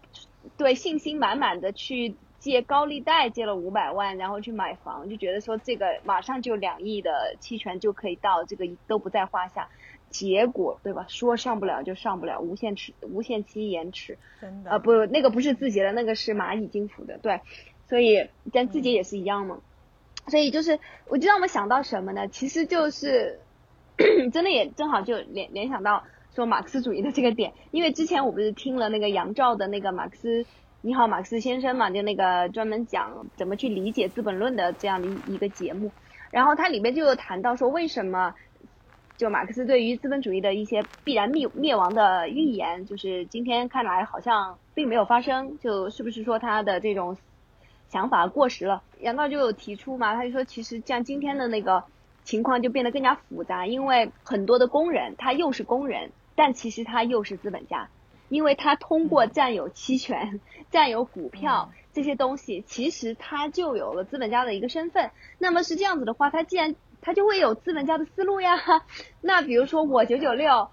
[0.56, 2.14] 对信心满满的去
[2.48, 9.68] 借高利贷借了五百万，然后去买房，就觉得说这个马上就两亿的期权就可以到，这个都不在话下。
[10.10, 11.04] 结果对吧？
[11.06, 14.16] 说上不了就上不了，无限期无限期延迟。
[14.40, 17.18] 真的啊，不，那个不是字节的，那个是蚂蚁金服的。
[17.18, 17.42] 对，
[17.90, 19.60] 所以但字节也是一样嘛。
[20.28, 22.26] 所以就是，我就让我们想到什么呢？
[22.26, 23.40] 其实就是
[24.32, 30.46] 真的也正好就联联想到说马克思主义的这个点，因为之前我不是听了那个杨照的那个马克思
[30.80, 35.90] 你好马克思先生嘛，就那个专门讲怎么去理解《资本论》的这样的一个节目，
[36.30, 38.34] 然后它里面就有谈到说为什么。
[39.16, 47.16] 就马克思对于资本主义的一些必然灭灭亡的预言，就是今天看来好像并没有发生，就是不是说他的这种
[47.88, 48.84] 想法过时了？
[49.00, 51.82] 杨照就有提出嘛，他就说其实像今天的那个
[52.22, 57.88] 情况就变得更加复杂，因为很多的工人他又是工人，但其实他又是资本家，
[58.28, 65.10] 因为他通过占有期权、 占有股票这些东西，其实他就有了资本家的一个身份。
[65.38, 68.58] 那么是这样子的话，他既然他就会有资本家的思路呀。
[69.22, 70.68] 那比如说我九九六，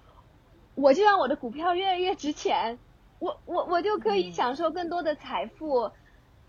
[0.75, 2.77] 我就让我的股票越来越值钱，
[3.19, 5.91] 我我我就可以享受更多的财富。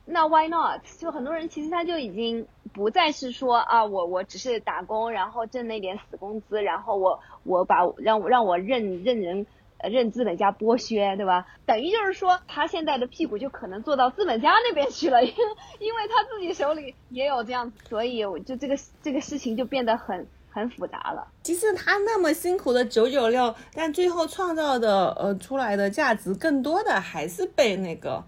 [0.08, 0.82] 那 why not？
[1.00, 9.46] 就很多人其实他就已经不再是说啊，我我只是打工，然后挣那点死工资，然后我我把让我让我任任人。
[9.82, 11.46] 任资本家剥削，对吧？
[11.64, 15.30] 等于就是说，他现在的屁股就可能坐到资本家那边去了，因
[15.78, 21.28] 因为他自己手里也有这样，所以我就这个这个事情就变得很很复杂了。
[21.42, 28.24] 其实他那么辛苦的九九六，但最后创造的呃出来的价值，更多的还是被那个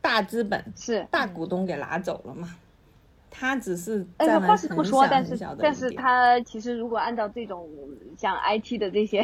[0.00, 2.56] 大资本是大股东给拿走了嘛。
[3.38, 7.68] 他只是哎，话是这么说，但是但是他其实如果按照这种
[8.16, 9.22] 像 IT 的这些，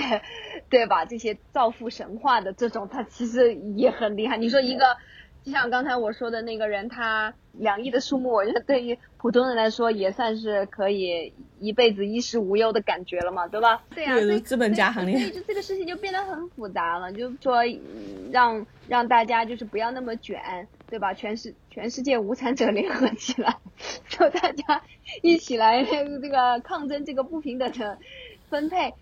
[0.68, 1.06] 对吧？
[1.06, 4.36] 这些造富神话的这种，他其实也很厉害。
[4.36, 4.96] 你说一个，
[5.42, 13.82] 就像刚才我说的那个人，他两亿的数目，我觉得对于普通人来说也算是可以一辈子衣食无忧的感觉了嘛，对吧？
[13.94, 17.62] 对呀，所以资本家很厉害，所以就这个事情就变得很复杂了，就是说
[18.30, 20.68] 让让大家就是不要那么卷。
[20.92, 21.14] 对吧？
[21.14, 23.56] 全世全世界无产者联合起来，
[24.10, 24.82] 就大家
[25.22, 27.96] 一起来这个抗争这个不平等的
[28.50, 28.92] 分配，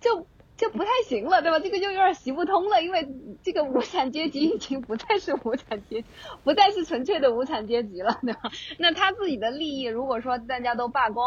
[0.00, 1.60] 就就不太行了，对吧？
[1.60, 3.06] 这个就有点行不通了，因为
[3.44, 6.08] 这个无产阶级已经不再是无产阶级，
[6.42, 8.40] 不再是纯粹的无产阶级了，对吧？
[8.78, 11.22] 那他自己的利益，如果说大家都罢工，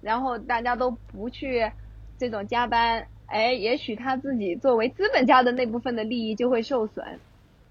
[0.00, 1.72] 然后大家都不去
[2.16, 7.18] 这种加班，哎，也许他自己作为资本家的那部分的利益就会受损。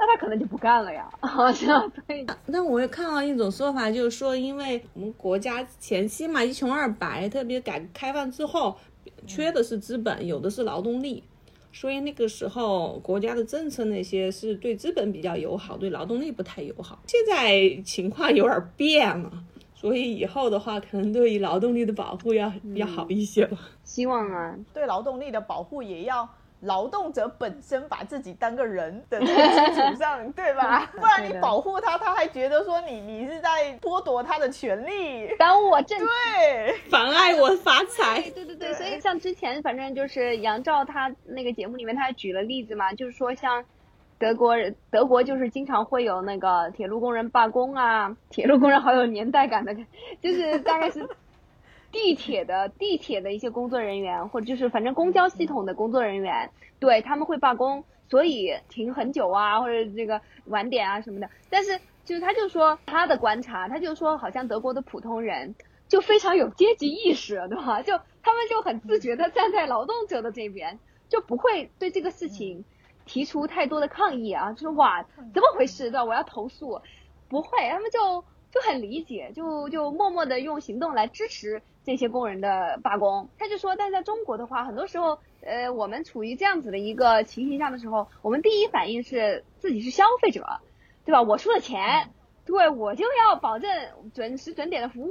[0.04, 2.26] 那他可能就不干了呀， 好像对。
[2.52, 8.76] 但我也看到一种说法，就是说，因为我们国家前期嘛一穷二白，特别改革开放之后，
[9.28, 11.24] 缺的是资本，有的是劳动力，
[11.72, 16.98] 所以那个时候国家的政策那些是对资本比较友好，对劳动力不太友好。
[17.06, 19.32] 现在情况有点变了，
[19.76, 23.56] 所以以后的话，可能对于劳动力的保护要要好一些了。
[23.84, 26.28] 希望啊，对劳动力的保护也要。
[26.62, 30.90] 劳动者本身把自己当个人的基础上，对吧？
[30.96, 38.22] 不然你保护他，他还觉得说你你是在剥夺他的权利，耽误我挣对，妨碍我发财。
[38.30, 43.66] 对对对，所以像之前反正就是杨照他那个节目里面他还举了例子嘛，就是说像
[44.20, 44.56] 德国
[44.92, 49.76] 德国就是经常会有那个铁路工人罢工啊， 铁路工人好有年代感的，
[50.22, 51.08] 就是大概是。
[51.92, 56.50] 地铁的地铁的一些工作人员，或者就是反正公交系统的工作人员，
[56.80, 61.30] 对他们会罢工，所以停很久啊，或者这个晚点啊什么的。
[61.50, 65.54] 但是就是他就说他的观察，他就说好像德国的普通人
[65.88, 67.82] 就非常有阶级意识，对吧？
[67.82, 72.64] 就他们就很自觉的站在劳动者的这边，就不会对这个事情
[73.06, 76.06] 提出太多的抗议啊，就是哇，怎么回事，对吧？
[76.06, 76.82] 我要投诉，
[77.28, 83.30] 不会，他们就就很理解，就就默默的用行动来支持这些工人的罢工。
[83.38, 90.46] 他就说，但在中国的话，很多时候，呃，我们处于这样子的一个情形下的时候，我们第一反应是自己是消费者，
[91.06, 91.22] 对吧？
[91.22, 92.12] 我出了钱。
[92.44, 93.70] 对，我就要保证
[94.14, 95.10] 准时准点的服务。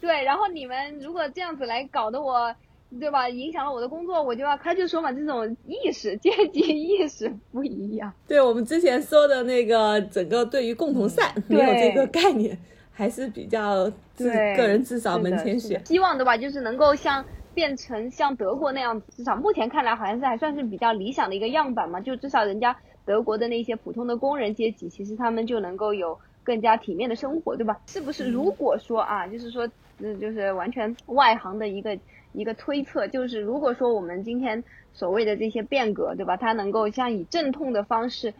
[0.00, 2.54] 对，然后你们如果这样子来搞得我，
[3.00, 3.28] 对吧？
[3.28, 8.10] 影响了我的工作，我就要他就说嘛，这种意识阶级意识不一样。
[8.28, 12.56] 对我们之前说的那个整个对于共同善没有这个概念，
[12.98, 15.80] 还是比较自个人至少门前雪。
[15.84, 22.00] 希望的吧，就是能够像变成像德国那样，至少目前看来好像是还算是比较理想的一个样板嘛。
[22.00, 26.18] 就至少人家德国的那些普通的工人阶级，其实他们就能够有。
[26.44, 27.78] 更加体面的生活，对吧？
[27.88, 28.30] 是不是？
[28.30, 31.98] 如果说啊，就是说，嗯，就是完全外行的一个
[32.32, 36.38] 一个推测，就是如果说我们今天所谓的这些变革，对吧？
[36.38, 38.32] 它能够像以阵痛的方式，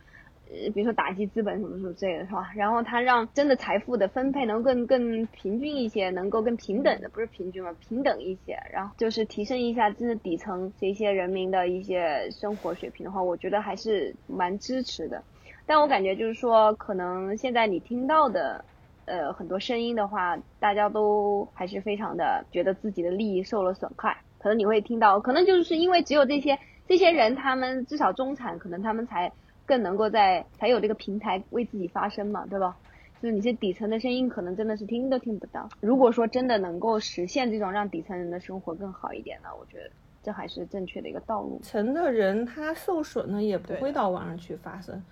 [0.51, 2.51] 呃，比如说打击资本什么什么之类的，是吧？
[2.57, 15.23] 然后它让真的财富的分配能更更平均一些，能够更平等的，不是平均嘛，平等一些，然后就是提升一下真的底层这些人民的一些生活水平的话，我觉得还是蛮支持的。
[15.67, 18.65] 但我感觉就是说，可能现在你听到的，
[19.05, 24.17] 呃，很多声音的话，大家都还是非常的觉得自己的利益受了损害。
[24.39, 29.31] 可能你会听到，可能就是因为只有这些这些人，他们至少中产，可能他们才
[29.69, 32.75] 更能够在才有这个平台为自己发声嘛，对吧？
[33.21, 35.69] 就是你这底层的声音，可能真的是听都听不到。
[35.81, 39.91] 如果说真的能够实现这种让底层人的生活更好一点呢，我觉得
[40.23, 41.61] 这还是正确的一个道路。
[41.63, 45.03] 层的人他受损呢，也不会到网上去发声。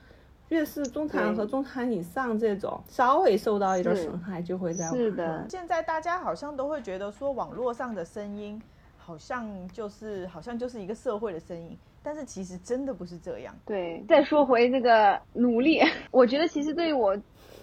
[0.49, 5.45] 越是中产和中产以上这种稍微受到一点损害，就会在是的。
[5.51, 8.63] 现在大家好像都会觉得说，网络上的声音
[8.97, 13.53] 好像就是好像就是一个社会的声音，但是其实真的不是这样。
[13.67, 15.81] 对，再说回这个努力，
[16.13, 17.19] 我觉得其实对于我。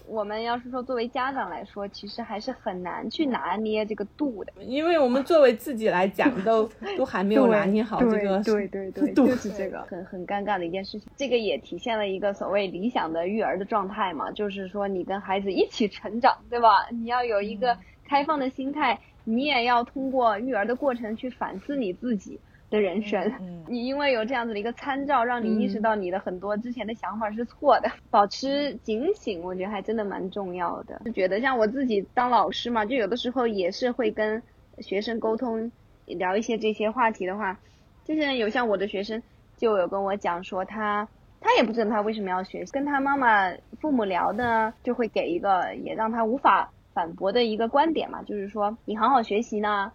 [0.05, 11.09] 我们要是说作为家长来说，其实还是很难去拿捏这个度的，因为我们作为自己来讲， 都都还没有拿捏好这个对对对， 就是这个很很尴尬的一件事情。
[11.15, 16.85] 这个也体现了一个所谓理想的育儿的状态嘛，就是说你跟孩子一起成长，对吧？
[16.91, 22.37] 你要有一个开放的心态，你也要通过育儿的过程去反思你自己。
[22.73, 23.31] 的人生，
[23.69, 30.99] 你因为有这样子的一个参照，让你意识到你的很多之前的想法是错的，保持警醒，我觉得还真的蛮重要的。
[31.05, 34.41] 就觉得像我自己当老师嘛，就有的时候也是会跟
[34.79, 35.71] 学生沟通，
[36.07, 37.59] 聊一些这些话题的话，
[38.03, 39.21] 就是有像我的学生
[39.55, 41.07] 就有跟我讲说，他
[41.39, 49.91] 他也不知道他为什么要学，跟他妈妈父母聊呢，就会给一个也让他无法反驳的一个观点嘛，就是说你好好学习呢。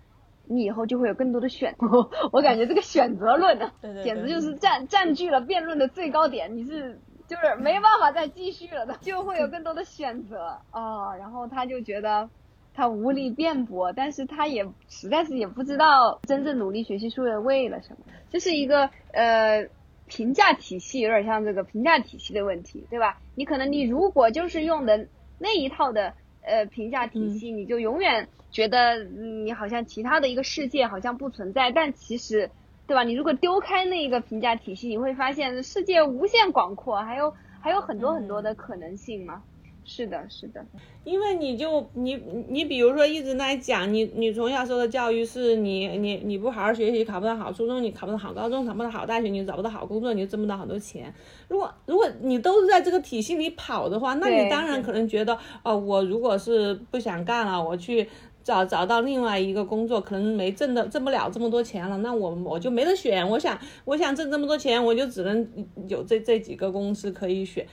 [0.49, 1.87] 你以后就会有更多的选择，
[2.33, 3.71] 我感觉这个选择论呢，
[4.03, 6.57] 简直就是占占据了辩论的最高点。
[6.57, 11.15] 你是就是没办法再继续了的，就会有更多的选择啊。
[11.19, 12.29] 然后他就觉得
[12.75, 17.99] 他无力辩驳，但是他也实在是也不知道真正努力学习数学为了什么。
[18.31, 19.69] 这是一个呃
[20.07, 23.19] 评价体系，有点像这个评价体系的问题，对吧？
[23.35, 25.07] 你可能你如果就是用的
[25.39, 26.15] 那一套的
[26.49, 28.29] 呃评价体系，你就永远。
[28.51, 32.51] 觉得你好像其他的一个世界好像不存在，但其实，
[32.87, 33.05] 对吧？
[33.05, 39.45] 你如果丢开那个评价体系，你会发现世界无限广阔，还有还有很多很多的可能性嘛。
[39.88, 40.62] 是的，是的，
[41.03, 42.14] 因为你就你
[42.46, 51.12] 你比如说一直在讲你你从小受的教育是你你你不好好学习考不上好初中，你考不上好高中，考不上好大学，你找不到好工作，你就挣不到很多钱。
[51.48, 58.07] 如果如果你都是在这个体系里跑的话，那你当然可能觉得哦，我如果是不想干了，我去。
[58.44, 63.29] 找找到另外一个工作，可能没挣的挣不了这么多钱了，那我我就没得选。
[63.29, 65.46] 我想我想挣这么多钱，我就只能
[65.87, 67.66] 有这这几个公司可以选。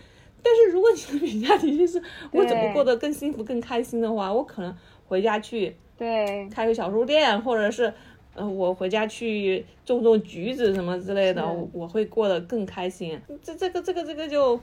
[0.46, 2.00] 但是如果你的评价体系是
[2.32, 4.72] 我怎么过得更幸福、更开心的话，我可能
[5.08, 7.92] 回家去对开个小书店，或者是
[8.36, 13.20] 呃我回家去种种橘子什么之类的，我会过得更开心。
[13.42, 14.60] 这这个这个这个就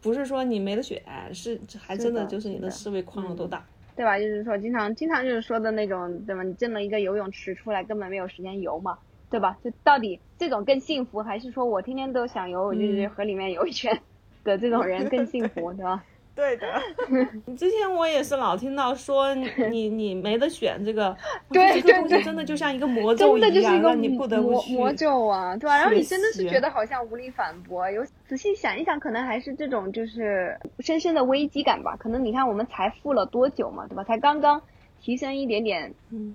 [0.00, 1.00] 不是说你没得选，
[1.32, 3.64] 是还真的就是你的思维宽有多大。
[3.94, 4.18] 对吧？
[4.18, 6.42] 就是说，经常经常就是说的那种，对吧？
[6.42, 9.58] 你挣了一个游泳池出来，根本没有时间游嘛，对吧？
[9.62, 12.80] 就到底这种更幸福，还是说我天天都想游，我就
[13.14, 14.00] 河里面游一圈
[14.44, 16.02] 的这种人更幸福，对吧？
[16.34, 16.66] 对的，
[17.58, 21.14] 之前我也是老听到说你你没得选这个，
[21.52, 25.76] 对对对，真的就像一个魔咒一样，让你不得不去魔咒啊，对吧？
[25.76, 31.94] 然后你真的是觉得好像无力反驳，有仔细想一想，可能还是这种就是深深的危机感吧。
[31.98, 34.02] 可能你看我们才富了多久嘛，对吧？
[34.02, 34.62] 才刚刚
[35.02, 36.34] 提升一点点，嗯，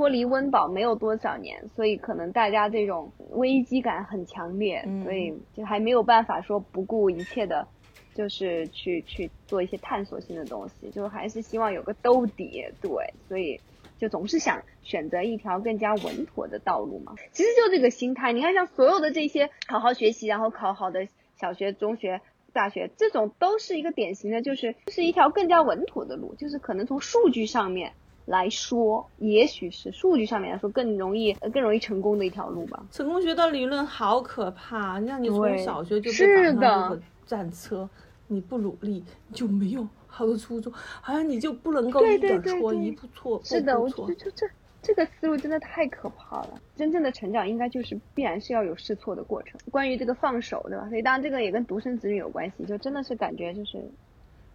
[0.00, 7.68] 脱离温饱没有多少年，所以可能大家这种危机感很强烈，嗯所以就还没有办法说不顾一切的，
[8.14, 13.60] 就是去去做一些探索性的东西，就还是希望有个兜底，对，所以
[13.98, 17.14] 就总是想选择一条更加稳妥的道路嘛。
[17.32, 22.22] 其实就这个心态，你看像所有的这些好好学习，然后考好的小学、中学。
[22.52, 27.92] 大学这种都是一个典型的，就是是一条更加稳妥的路，就是可能从数据上面
[28.26, 32.86] 来说，也许是数据上面来说更容易、呃更容易成功的一条路吧。
[32.92, 37.88] 成功学的理论好可怕，让你从小学就被是绑上的这个战车，
[38.28, 44.46] 你不努力你就没有好的初衷，好像你就不能够对一点错一步错是的，我觉得这这
[44.82, 46.60] 这个思路真的太可怕了。
[46.74, 49.60] 真正的成长应该就是必然是要有试错的过程。
[49.70, 50.88] 关于这个放手，对吧？
[50.88, 53.78] 所以当然这个也跟独生子女有关系，就真的是感觉就是，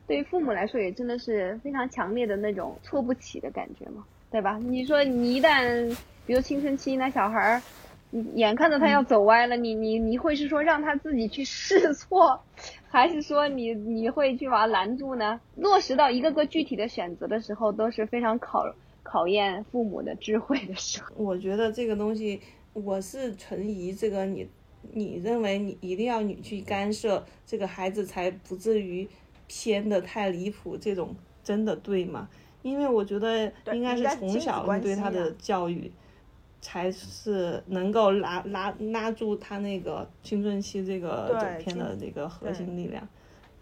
[0.07, 4.57] 对于父母来说也真的是非常强烈的那种错不起的感觉嘛，对吧？
[4.57, 7.61] 你说你一旦比如青春期那小孩儿。
[8.11, 12.39] 你眼看着他要走歪了，你你你会是说让他自己去试错，
[12.87, 15.41] 还是说你你会去把他拦住呢？
[15.55, 18.63] 落实到一个个具体的选择的时候，都是非常考
[19.03, 21.09] 考验父母的智慧的时候。
[21.17, 22.39] 我觉得这个东西，
[22.71, 24.47] 我是存疑这个你，
[24.93, 29.05] 你认为你一定要你去干涉这个孩子才不至于
[29.47, 32.27] 偏的太离谱，这种真的对吗？
[32.61, 35.91] 因为我觉得应该是从小你对他的啊教育，
[36.61, 43.07] 才是能够拉拉拉住他那个青春期这个整片的这个核心力量。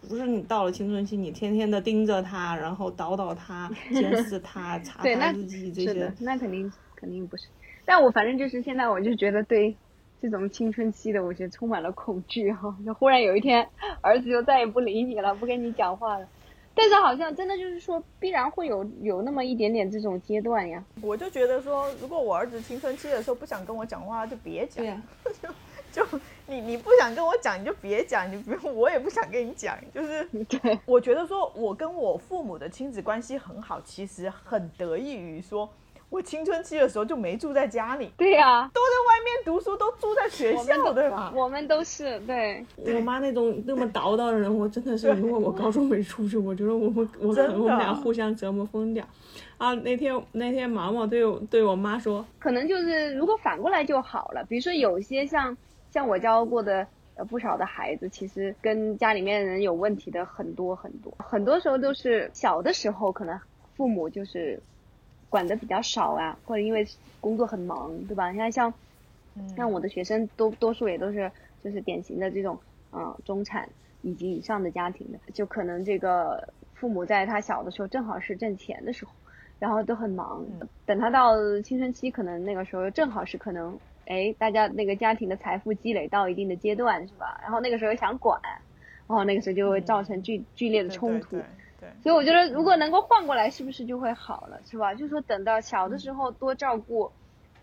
[0.08, 7.48] 不是你到了青春期，你天天的盯着他，然后叨叨他、 监视他、查对，那他日记这些那肯定肯定不是。
[7.86, 9.78] 但我反正就是现在，我就觉得对
[10.24, 13.68] 这种青春期的，我觉得充满了恐惧哈、就忽然有一天，
[14.00, 16.26] 儿子就再也不理你了，不跟你讲话了。
[16.74, 20.82] 但是好像真的就是说，必然会有有那么一点点这种阶段呀。
[21.02, 24.88] 我就觉得说，如果我儿子青春期的时候不想跟我讲话，就别讲对。
[24.88, 25.02] 呀、
[25.92, 26.08] 就
[26.48, 29.78] 你你不想跟我讲，你就别讲，你不用，我也不想跟你讲。
[29.94, 35.70] 就是对，我觉得说，我跟我父母的亲子关系很好，其实很得益于说，
[36.10, 41.32] 我青春期的时候就没住在家里，对呀、都在外面读书，都住在学校，对吧？
[41.36, 49.06] 我们都是对，我妈那种那么叨叨的人，我真的是，如果我高中没出去，我觉得我们 我可能我们俩互相折磨疯掉。
[49.58, 54.44] 啊，那天那天毛毛对我对我妈说，可能就是如果反过来就好了。
[54.50, 55.56] 比如说有些像
[55.92, 63.40] 像我教过的呃不少的孩子，其实跟家里面人有问题的很多很多，很多时候都是小的时候可能
[63.76, 64.60] 父母就是
[65.30, 66.86] 管的比较少啊，或者因为
[67.22, 68.32] 工作很忙，对吧？
[68.32, 68.74] 你看像
[69.56, 71.32] 像我的学生多多数也都是
[71.64, 72.60] 就是典型的这种
[72.92, 73.70] 嗯、呃中产
[74.02, 79.12] 以及以上的家庭的，就可能这个父母在他小的时候正好是挣钱的时候，
[79.60, 80.46] 然后都很忙。
[80.86, 87.40] 等他到青春期，可能那个时候正好是可能，哎，大家那个家庭的财富积累到一定的阶段，是吧？
[87.42, 88.42] 然后那个时候想管，
[89.08, 91.38] 然后那个时候就会造成剧、剧烈的冲突。
[91.38, 91.46] 对
[91.80, 94.94] 对所以我觉得，如果能够换过来，是不是就会好了，是吧？
[94.94, 97.12] 就是说，等到小的时候多照顾，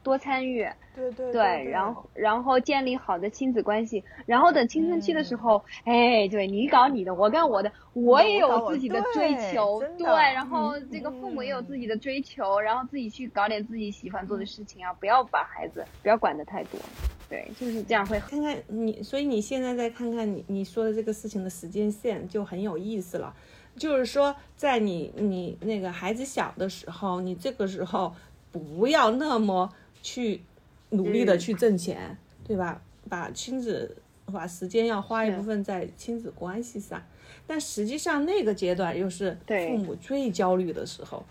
[0.03, 16.81] 多参与，对对对，然后然后建立好的亲子关系，然后等青春期的时候，哎，对你搞你的，我干我的，我也有自己的追求，对，对然后这个父母也有自己的追求，然后自己去搞点自己喜欢做的事情啊，不要把孩子不要管得太多，
[17.29, 23.35] 对，就是这样会看看你，所以你现在再看看你你说的这个事情的时间线就很有意思了。
[23.77, 28.13] 就是说，在你你那个孩子小的时候，你这个时候
[28.51, 29.73] 不要那么
[30.03, 30.43] 去
[30.91, 32.81] 努力的嗯去挣钱，对吧？
[33.09, 33.97] 把亲子
[34.27, 37.03] 把时间要花一部分在亲子关系上。
[37.47, 41.25] 但实际上那个阶段又是父母最焦虑的时候。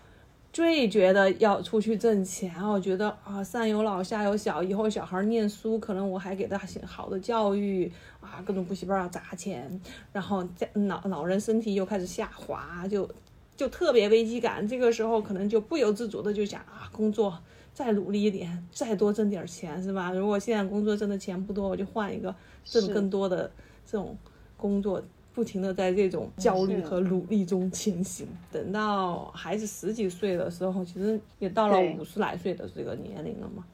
[0.52, 7.90] 最觉得要出去挣钱，我觉得啊，上有老下有小，以后小孩念书，可能我还给他好的教育
[8.20, 9.80] 啊，各种补习班要砸钱，
[10.12, 13.08] 然后在老老人身体又开始下滑，就
[13.56, 14.66] 就特别危机感。
[14.66, 17.38] 这个时候可能就不由自主的就想啊，工作
[17.72, 20.12] 再努力一点，再多挣点钱，是吧？
[20.12, 23.50] 如果现在工作挣的钱不多，我就换一个挣更多的
[23.86, 24.16] 这种
[24.56, 25.02] 工作。
[25.32, 33.64] 不停的在这种焦虑和努力中前行，等到孩子十几岁的时候，其实也到了五十来岁的这个年龄了嘛。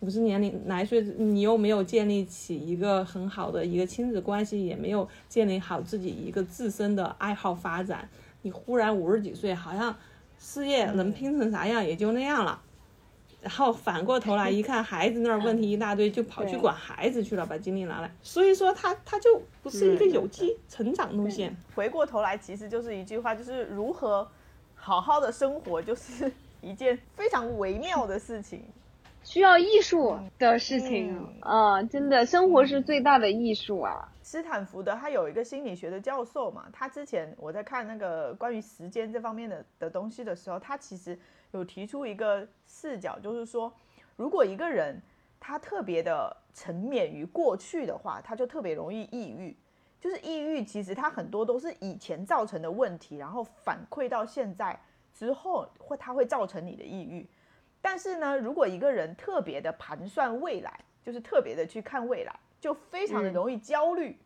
[0.00, 8.06] 五十年龄来岁，你又没有建立起一个很好的一个亲子关系，也没有建立好自己一个自身的爱好发展，
[8.42, 9.96] 你忽然五十几岁，好像
[10.38, 12.60] 事业能拼成啥样也就那样了。
[13.44, 18.10] 然后反过头来一看， 孩子那儿问题一大堆，就跑去管孩子去了，把精力拿来。
[18.22, 21.54] 所以说他他就不是一个有机成长路线。
[21.74, 24.26] 回过头来，其实就是一句话，就是如何
[24.74, 26.32] 好好的生活，就是
[26.62, 28.64] 一件非常微妙的事情。
[29.22, 34.08] 需要艺术的事情啊，真的，生活是最大的艺术啊。
[34.22, 41.18] 斯坦福的他有一个心理学的教授嘛，他之前我在看那个关于时间这方面的的东西的时候，他其实
[41.58, 43.72] 有提出一个视角，就是说，
[44.16, 45.00] 如果一个人
[45.38, 49.56] 他特别的沉湎于过去的话，他就特别容易抑郁。
[50.00, 54.78] 就是抑郁，其实它很多都是以前造成的问题，然后反馈到现在
[55.14, 57.26] 之后，会它会造成你的抑郁。
[57.80, 64.18] 但是呢，如果一个人特别的盘算未来，就是特别的去看未来，就非常的容易焦虑。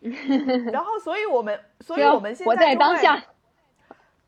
[0.72, 3.22] 然后，所以我们，所以我们现在活在当下。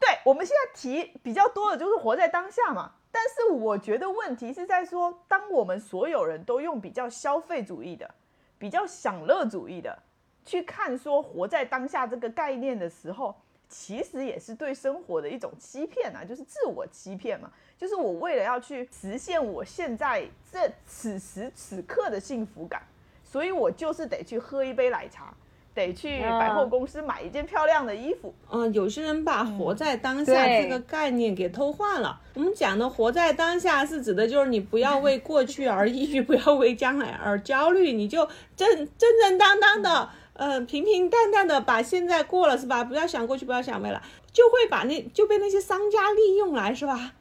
[0.02, 2.92] 对，我们现在提比较多的就是活在当下嘛。
[3.10, 8.14] 但是我觉得问题是在说，当我们所有人都用比较消费主义的、
[8.58, 9.96] 比较享乐主义的
[10.44, 13.34] 去看说活在当下这个概念的时候。
[13.74, 17.50] 其实也是对生活的一种欺骗啊，就是自我欺骗嘛。
[17.78, 22.82] 就是我为了要去实现我现在这此时此刻的幸福感，
[23.24, 25.34] 所以我就是得去喝一杯奶茶，
[25.74, 28.34] 得去百货公司买一件漂亮的衣服。
[28.50, 32.20] 嗯，有些人把活在当下这个概念给偷换了。
[32.34, 40.08] 我们讲的活在当下是指的就是你不要为过去而抑郁，不要为将来而焦虑，你就正正正当当的。
[40.34, 42.82] 嗯，平平淡淡的把现在过了是吧？
[42.82, 44.00] 不要想过去，不要想未来，
[44.32, 47.12] 就会把那就被那些商家利用来是吧？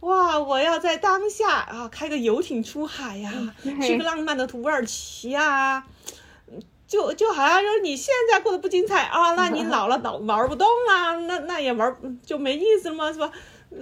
[0.00, 3.32] 哇，我要在当下啊开个游艇出海呀，
[3.82, 5.82] 去个浪漫的土耳其呀，
[6.88, 13.12] 就就好像说你现在过得不精彩啊，那你老了老玩不动啦，那那也玩就没意思了吗？
[13.12, 13.30] 是吧？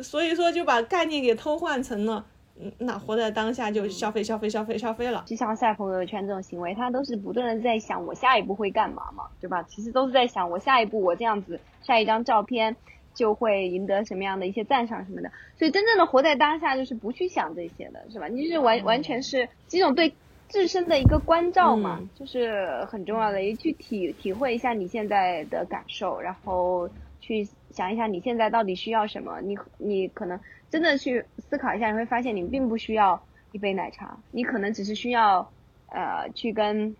[0.03, 2.27] 所以说就把概念给偷换成了。
[2.59, 9.63] 嗯，那活在当下就消费消费消费消费了，就像晒朋友圈这种行为，他都是不断的在想我下一步会干嘛嘛，对吧？
[9.69, 12.75] 其实都是在想我下一步我这样子晒一张照片
[13.15, 15.31] 就会赢得什么样的一些赞赏什么的。
[15.59, 18.27] 所以真正的活在当下就是不去想这些的，是吧？
[18.27, 20.15] 你就是完完全是这种对
[20.49, 26.88] 自身的一个关照嘛，就是很重要的，也去体体会一下你现在的感受，然后
[27.20, 30.38] 去想一下你现在到底需要什么，你你可能。
[30.68, 33.22] 真的去思考一下，你会发现你并不需要
[33.53, 35.49] 一杯奶茶，你可能只是需要，
[35.86, 36.94] 呃，去跟，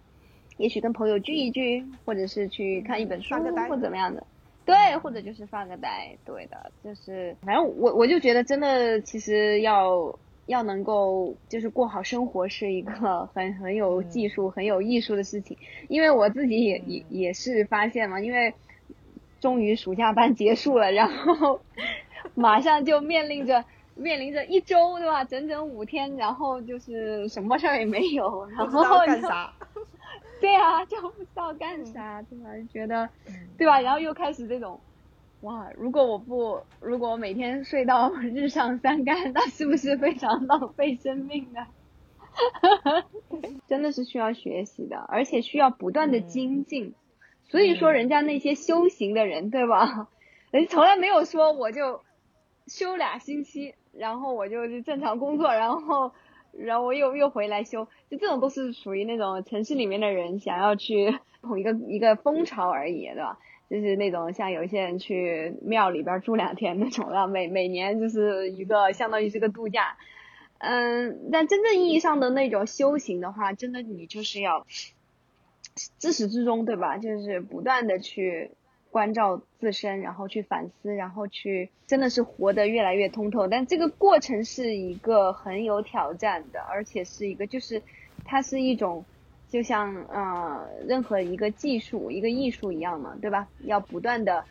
[0.57, 3.35] 也许跟朋友聚一聚，或者是去看一本书
[3.69, 4.25] 或怎么样的，
[4.65, 10.17] 对，或者就是发个呆，对的，就是反正我我就觉得真的其实要
[10.47, 15.57] 要能够就是过好生活是一个很很有技术很有艺术的事情，
[15.89, 18.55] 因为我自己也也也是发现嘛，因为
[19.41, 21.61] 终于暑假班结束了，然后。
[22.35, 25.23] 马上就面临着面临着一周，对吧？
[25.23, 29.53] 整整五天，然后就是什么事儿也没有，然后干啥？
[30.41, 32.51] 对啊，就不知道干啥，对吧？
[32.73, 33.09] 觉得，
[33.57, 33.81] 对吧？
[33.81, 34.81] 然后又开始这种，
[35.47, 35.71] 哇！
[35.77, 41.67] 如果我不，如果我每天睡到 日上三竿，那是不是非常浪费生命呢？
[43.69, 46.95] 真的是需要学习的，而且需要不断的精进。
[47.45, 50.09] 所以说，人家那些修行的人，对吧？
[50.51, 52.03] 人从来没有说我就。
[52.67, 56.11] 休俩星期，然后我就正常工作，然后，
[56.51, 63.39] 然后我又又回来修，就这种都是属于那种城市里面的人想要去捧一个一个风潮而已，对吧？
[63.69, 69.97] 就是那种像有些人去庙里边住两天那种然后，每每年就是一个相当于是个度假，
[70.59, 74.67] 嗯，但真正意义上的那种修行的话，真的你就是要
[75.99, 76.99] 自始至终，对吧？
[76.99, 78.51] 就是不断的去。
[78.89, 83.47] 关照自身，然后去反思，然后去真的是活得越来越通透。
[83.47, 87.83] 但这个过程是一个很有挑战的，而且是一个就是
[88.25, 89.05] 它是一种
[89.49, 93.49] 就像呃任何一个技术一个艺术一样嘛，对吧？
[93.65, 94.45] 要不断的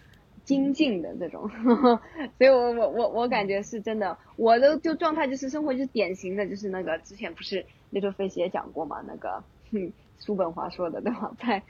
[0.44, 1.50] 精进的这种。
[2.38, 9.44] 所以我我我我感觉是真的，我的就状态就是生活就是典型的就是那个之前不是 Little Face 也讲过嘛，那个
[10.20, 11.32] 叔本华说的对吧？
[11.40, 11.62] 在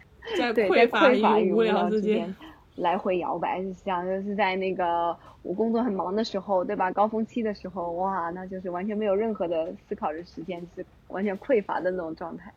[0.53, 2.36] 在匮乏与无聊之间。
[2.76, 6.91] 来回摇摆，是像就是在那个我工作很忙的时候，对吧？
[6.91, 12.51] 高峰期的时候，哇，那就是完全没有任何的思考的时间，是完全匮乏的那种状态。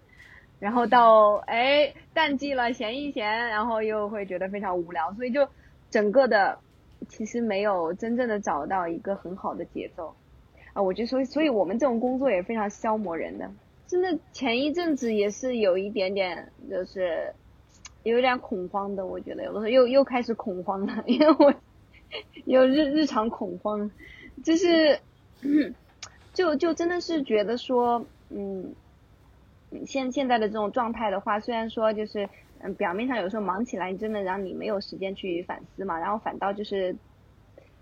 [0.61, 5.49] 然后到哎淡季了，闲一闲，然后又会觉得非常无聊，所以就
[5.91, 6.59] 整个的
[7.09, 10.15] 其实没有真正的找到一个很好的节奏
[10.73, 10.83] 啊。
[10.83, 13.51] 我就说，所以我们这种工作也非常消磨人的。
[13.87, 17.35] 真的前一阵子也是有一点点，就是。
[18.05, 21.53] 有点恐慌的，我觉得有的时候又又开始恐慌了，因为我
[22.47, 23.91] 有日日常恐慌，
[24.43, 24.99] 就是，
[26.33, 28.73] 就就真的是觉得说，嗯，
[29.87, 32.29] 现现在的这种状态的话，虽然说就是
[32.61, 36.97] 嗯表面上有时候忙起来，真的让你没有时间去反思嘛，然后反倒就是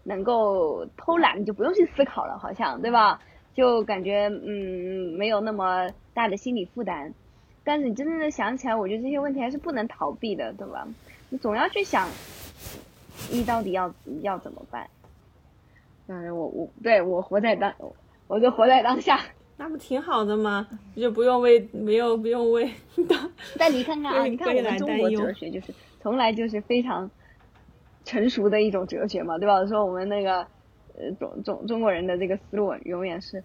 [0.04, 3.20] 能够偷懒，你就不用去思考了，好像对吧？
[3.54, 7.14] 就感觉嗯没有那么大的心理负担。
[7.64, 10.86] 但是你真正的想起来，我觉得这些问题还是不能逃避的，对吧？
[11.30, 12.08] 你总要去想，
[13.32, 14.88] 你到底要要怎么办？
[16.06, 17.74] 嗯，我我对我活在当，
[18.28, 19.20] 我就活在当下。
[19.58, 20.68] 那不挺好的吗？
[20.94, 22.70] 就不用为没有不用为
[23.08, 23.32] 当。
[23.58, 27.10] 但你看看啊，你看我们中国哲学就是从来就是非常
[28.04, 29.64] 成熟的一种哲学嘛，对吧？
[29.66, 30.46] 说我们那个
[30.94, 33.42] 呃中中中国人的这个思路永远是，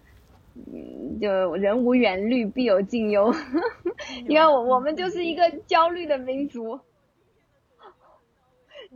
[0.54, 3.34] 嗯，就人无远虑，必有近忧。
[4.28, 6.78] 你看我我们就是一个焦虑的民族。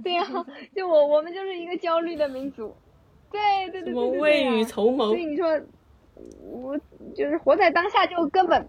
[0.04, 0.26] 对呀，
[0.76, 2.76] 就我我们就是一个焦虑的民族。
[3.32, 3.40] 对
[3.70, 4.20] 对对对对。
[4.20, 5.06] 未雨绸缪。
[5.06, 5.58] 所以你说。
[6.40, 6.78] 我
[7.14, 8.66] 就是活在当下，就根本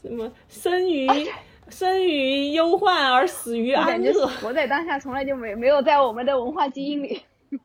[0.00, 1.08] 什么生于
[1.68, 4.26] 生于忧患而死于安乐。
[4.40, 7.20] 活在当下从来就没没有在我们的文化基因里。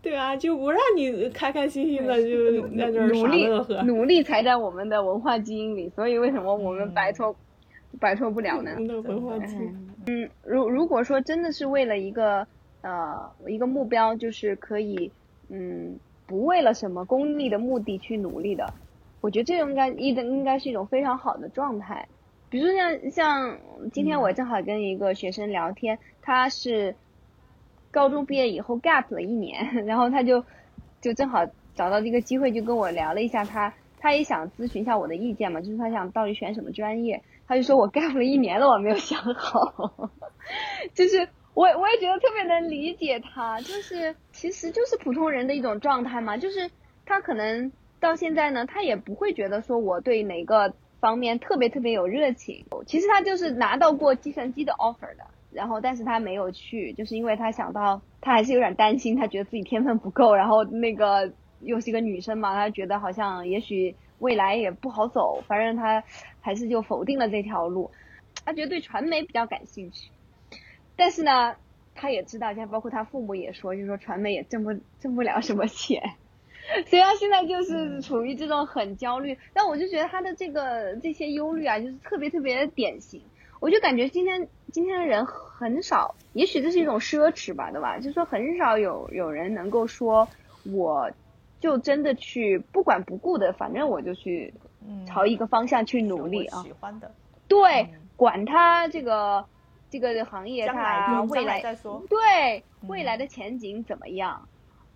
[0.00, 3.46] 对啊，就不让你开开心心的就在这努力。
[3.84, 7.34] 努力才在我们的文化基因里，所以为什么我们摆脱
[7.98, 8.76] 摆脱不了呢？
[9.02, 9.90] 文化基因。
[10.06, 12.46] 嗯，如如果说真的是为了一个
[12.82, 15.10] 呃一个目标，就是可以
[15.48, 15.98] 嗯。
[16.28, 18.74] 不为了什么功利的目的去努力的，
[19.22, 22.06] 我觉得这应该一的应该是一种非常好的状态。
[22.50, 23.58] 比如说像像
[23.92, 26.94] 今天我正好跟一个学生聊天，他是
[27.90, 30.44] 高中毕业以后 gap 了一年， 然后他就
[31.00, 40.10] 就正好找到这个机会就跟我聊了一下，他他也想咨询一下我的意见嘛，就是他想到底选什么专业，他就说我 gap 了一年了，我没有想好，
[40.94, 41.28] 就是。
[41.58, 46.70] 我我也觉得特别能理解他，就是其实就是普通人的一种状态嘛，就是
[47.04, 61.32] 他可能到现在呢，他也不会觉得说我对哪个方面特别特别有热情，其实他就是拿到过计算机的 offer 的，然后但是他没有去，就是因为他想到他还是有点担心，他觉得自己天分不够，然后那个
[61.62, 66.04] 又是一个女生嘛，他觉得好像也许未来也不好走，反正他
[66.40, 67.90] 还是就否定了这条路，
[68.44, 70.08] 他觉得对传媒比较感兴趣。
[70.98, 71.54] 但是呢，
[71.94, 76.02] 他也知道，像包括他父母也说，就是说传媒也挣不挣不了什么钱，
[76.86, 79.38] 所以他现在就是处于这种很焦虑。
[79.54, 83.22] 但我就觉得他的这个这些忧虑啊，就是特别特别的典型。
[83.60, 87.96] 我就感觉今天今天的人很少，也许这是一种奢侈吧，对吧？
[87.98, 90.28] 就是说很少有有人能够说，
[90.64, 91.08] 我
[91.60, 94.52] 就真的去不管不顾的，反正我就去
[95.06, 96.62] 朝一个方向去努力啊。
[96.64, 97.12] 喜欢的。
[97.46, 99.46] 对，管他这个。
[99.90, 104.48] 这个行业它未来再说对未来的前景怎么样，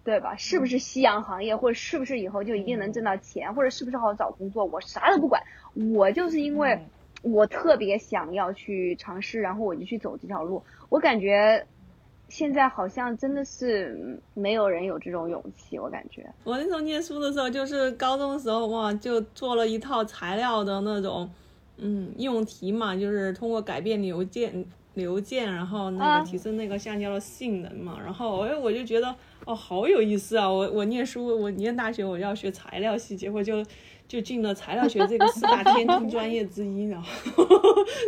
[0.05, 0.37] 对吧？
[0.37, 4.65] 是不是夕阳行业，或者是不是以后就一定能挣到钱，或者是不是好找工作？
[4.65, 5.43] 我啥都不管，
[5.95, 6.79] 我就是因为
[7.23, 10.63] 我特别想要去尝试，然后我就去走这条路。
[10.89, 11.65] 我感觉
[12.29, 15.79] 现在好像真的是没有人有这种勇气。
[15.79, 21.31] 我感觉我那时候念书的时候，就是高中的时候哇，就做了一套材料的那种
[21.79, 24.67] 嗯应用题嘛，就是通过改变邮件。
[24.95, 29.15] 流件，然后那个提升那个橡胶的性能嘛，然后哎我就觉得
[29.47, 30.51] 哦好有意思啊！
[30.51, 33.65] 我我念书，我念大学我要学材料系，结果就
[34.07, 37.09] 就进了材料学这个四大天坑专业之一，然后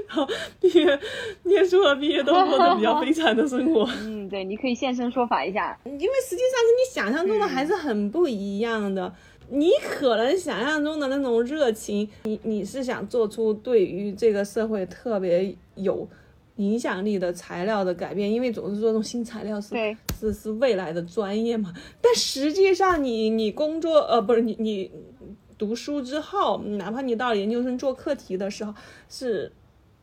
[0.09, 0.27] 然后
[0.61, 1.01] 毕业
[1.45, 3.89] 念书和毕业都过得比较悲惨的生活。
[4.05, 9.13] 嗯，对，你可以现身说法一下， 因为实际上跟你想象中的还是很不一样的。
[9.51, 16.07] 你可能想象中的那种热情，你你是想做出对于这个社会特别有。
[16.57, 19.75] 影响力的材料的改变，因为总是说这种新材料是
[20.21, 21.75] 是是未来的专业嘛。
[22.01, 24.91] 但实际上，你你工作呃不是你你
[25.59, 28.73] 读书之后，哪怕你到研究生做课题的时候，
[29.09, 29.51] 是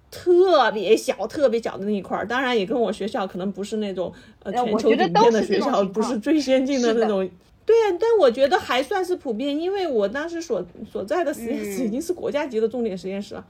[0.09, 2.27] 特别小特别小的那一块儿。
[2.27, 4.11] 当然，也跟我学校可能不是那种
[4.43, 7.29] 呃全球顶尖的学校，不是最先进的那种。
[7.63, 13.45] 对，但我觉得还算是普遍，因为我当时所所在的实验室已经是国家级的重点实验室了。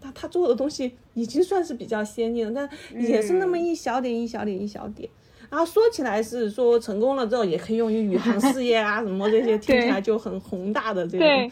[0.00, 2.52] 他他做的东西已经算是比较先进了，
[2.92, 5.08] 但也是那么一小点一小点一小点。
[5.50, 11.50] 然后说起来是说成功了之后也可以用于宇航事业啊什么这些，听起来就很宏大的这种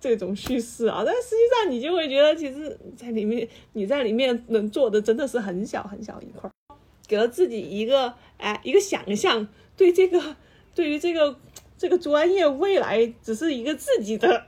[0.00, 1.02] 这种叙事啊。
[1.04, 6.50] 但实际上你就会觉得，其实在里面你在里面能做的真的是很小很小一块，
[7.06, 10.36] 给了自己一个哎一个想象，对这个
[10.74, 11.36] 对于这个
[11.76, 14.46] 这个专业未来只是一个自己的。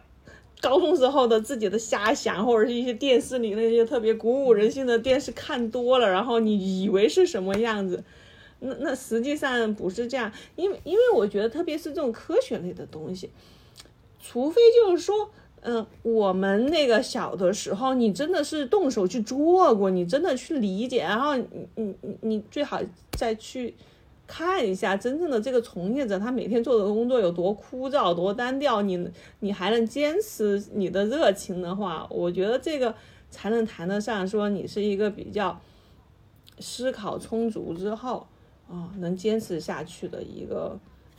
[0.61, 8.03] 高中时候的自己的瞎想，或者是一些电视里那些特别鼓舞人心的电视看多了，然后你以为是什么样子，
[8.61, 10.33] 那那实际上不是这样。
[10.57, 13.31] 因为因为我觉得，特别是这种科学类的东西，
[14.19, 15.31] 除非就是说，
[15.61, 22.81] 嗯，我们那个小的时候，你真的是动手去做过，你真的去理解，然后你你你你最好
[23.13, 23.75] 再去
[24.27, 29.09] 看一下真正的这个从业者，他每天做的工作有多枯燥、多单调，你
[29.41, 32.95] 你还能坚持你的热情的话，我觉得这个
[33.31, 35.61] 才能谈得上说你是一个比较
[36.59, 38.27] 思考充足之后
[38.69, 40.79] 啊，能坚持下去的一个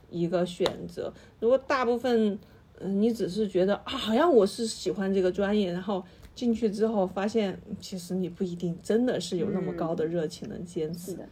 [0.09, 1.13] 一个选择。
[1.39, 2.37] 如果大部分
[2.79, 6.03] 嗯，你只是觉得啊，好像我是喜欢这个专业，然后
[6.35, 11.13] 进去之后发现，其实你不一定真的是有那么高的热情能坚持。
[11.13, 11.27] 的。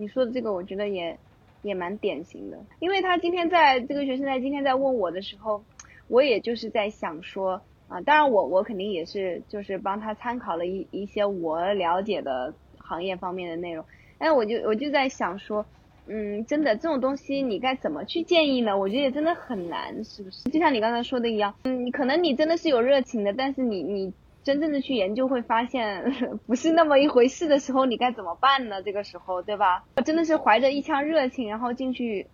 [0.00, 1.14] 你说的这个，我觉得也
[1.60, 5.62] 也蛮典型的，因为他今天在这个学生在今天在问我的时候，
[6.08, 13.84] 我也就是在想说啊，当然我我肯定也是就是帮他参考了一一些我了解的行业方面的内容，
[14.18, 15.66] 但我就我就在想说，
[16.06, 18.78] 嗯，真的这种东西你该怎么去建议呢？
[18.78, 20.48] 我觉得也真的很难，是不是？
[20.48, 24.14] 就像你刚才说的一样，嗯，可能你真的是有热情的，但是你你。
[24.42, 26.02] 真正的去研究会发现
[26.46, 28.82] 不是那么一回事的时候，你该怎么办呢？
[28.82, 29.84] 这个时候，对吧？
[30.04, 32.26] 真的是怀着一腔热情，然后进去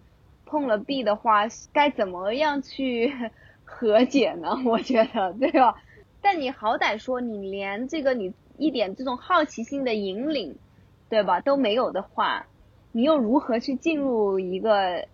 [0.45, 1.43] 碰了壁的话，
[1.73, 3.13] 该怎么样去
[3.65, 4.57] 和解呢？
[4.65, 5.75] 我觉得，对吧？
[6.21, 10.57] 但你好歹说你连这个你一点这种好奇心的引领，
[11.09, 12.47] 对吧，都没有的话，
[12.93, 15.07] 你又如何去进入一个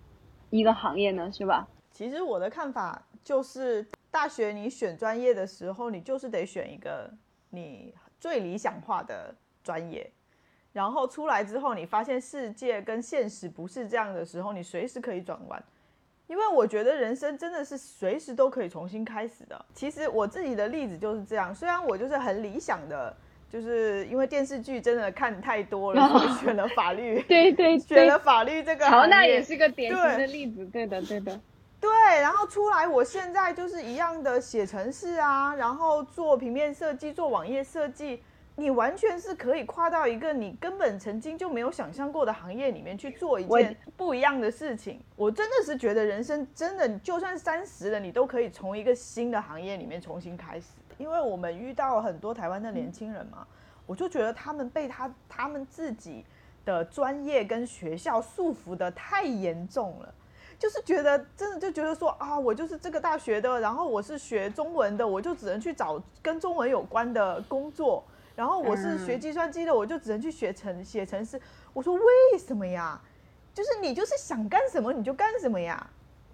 [0.50, 1.32] 一个行业呢？
[1.32, 1.66] 是吧？
[1.90, 3.86] 其实我的看法就是。
[4.12, 7.10] 大学你选专业的时候，你就是得选一个
[7.50, 9.34] 你最理想化的
[9.64, 10.08] 专业，
[10.72, 15.60] 然后出来之后，你发现世界跟现实不是这样的时候，你随时可以转弯。
[16.28, 19.64] 因为我觉得人生真的是随时都可以重新开始的。
[19.74, 23.14] 其实我自己的例子就是这样，虽然我就是很理想的，
[23.50, 27.20] 就是因为电视剧真的看太多了，所以选了法律。
[27.28, 28.86] 对对，选了法律这个。
[28.86, 31.38] 乔娜也是个典型的例子，对的对的。
[31.82, 38.22] 对，然后出来，我现在就是一样的写程式啊，然后做平面设计，做网页设计，
[38.54, 45.02] 你完全是可以跨到一个你根本曾经就没有想象过的行业里面去做一件不一样的事情。
[45.16, 50.66] 我真的是觉得人生真的，就算三十了，你都可以从一个新的行业里面重新开始。
[50.98, 53.44] 因为我们遇到很多台湾的年轻人嘛，
[53.86, 56.24] 我就觉得他们被他他们自己
[56.64, 60.14] 的专业跟学校束缚的太严重了。
[60.62, 68.04] 就是觉得真的就觉得说啊，我就是这个大学的，然后我是学中文的，我就只能去找跟中文有关的工作。
[68.36, 71.40] 然后我是学计算机的，我就只能去学程写程式。
[71.72, 73.00] 我说为什么呀？
[73.52, 75.84] 就是你就是想干什么你就干什么呀？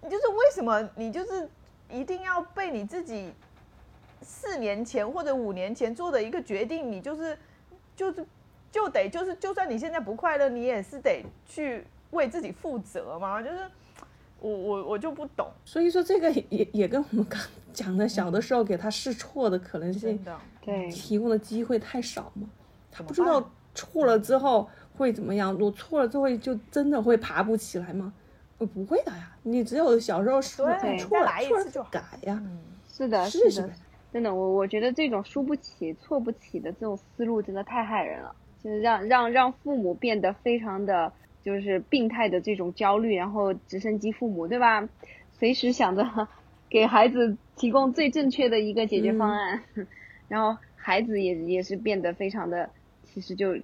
[0.02, 1.48] 你就是为什么你就是
[1.88, 3.32] 一定要被你自己
[4.20, 7.38] 四年前或者五年前做的一个决定，你就是
[7.96, 8.26] 就是
[8.70, 13.40] 就得就是就算你现在不快乐，你也是得去为自己负责嘛？
[13.40, 13.58] 就是。
[14.40, 17.40] 我我我就不懂，所以说这个也也跟我们刚
[17.74, 20.18] 讲的小的时候给他试错的可能性，
[20.64, 20.88] 对。
[20.90, 22.48] 提供的机会太少嘛，
[22.90, 28.12] 他不知道错了之后会怎么样，我错了之后就真的会爬不起来吗？
[28.58, 31.18] 我，不会的呀，你只有小时候错了错
[31.58, 32.40] 了就改呀，
[32.88, 33.70] 是的，是的，
[34.12, 41.12] 真的，我我觉得这种输不起、错不起的这种思路真的太害人了，就是让让让父母变得非常的。
[41.42, 44.88] 就是病态的这种焦虑，然后直升机父母，对吧？
[45.32, 46.04] 随时想着
[46.68, 49.62] 给孩子提供最正确的一个解决方案，
[50.28, 52.68] 然后孩子也也是变得非常的，
[53.04, 53.56] 其实就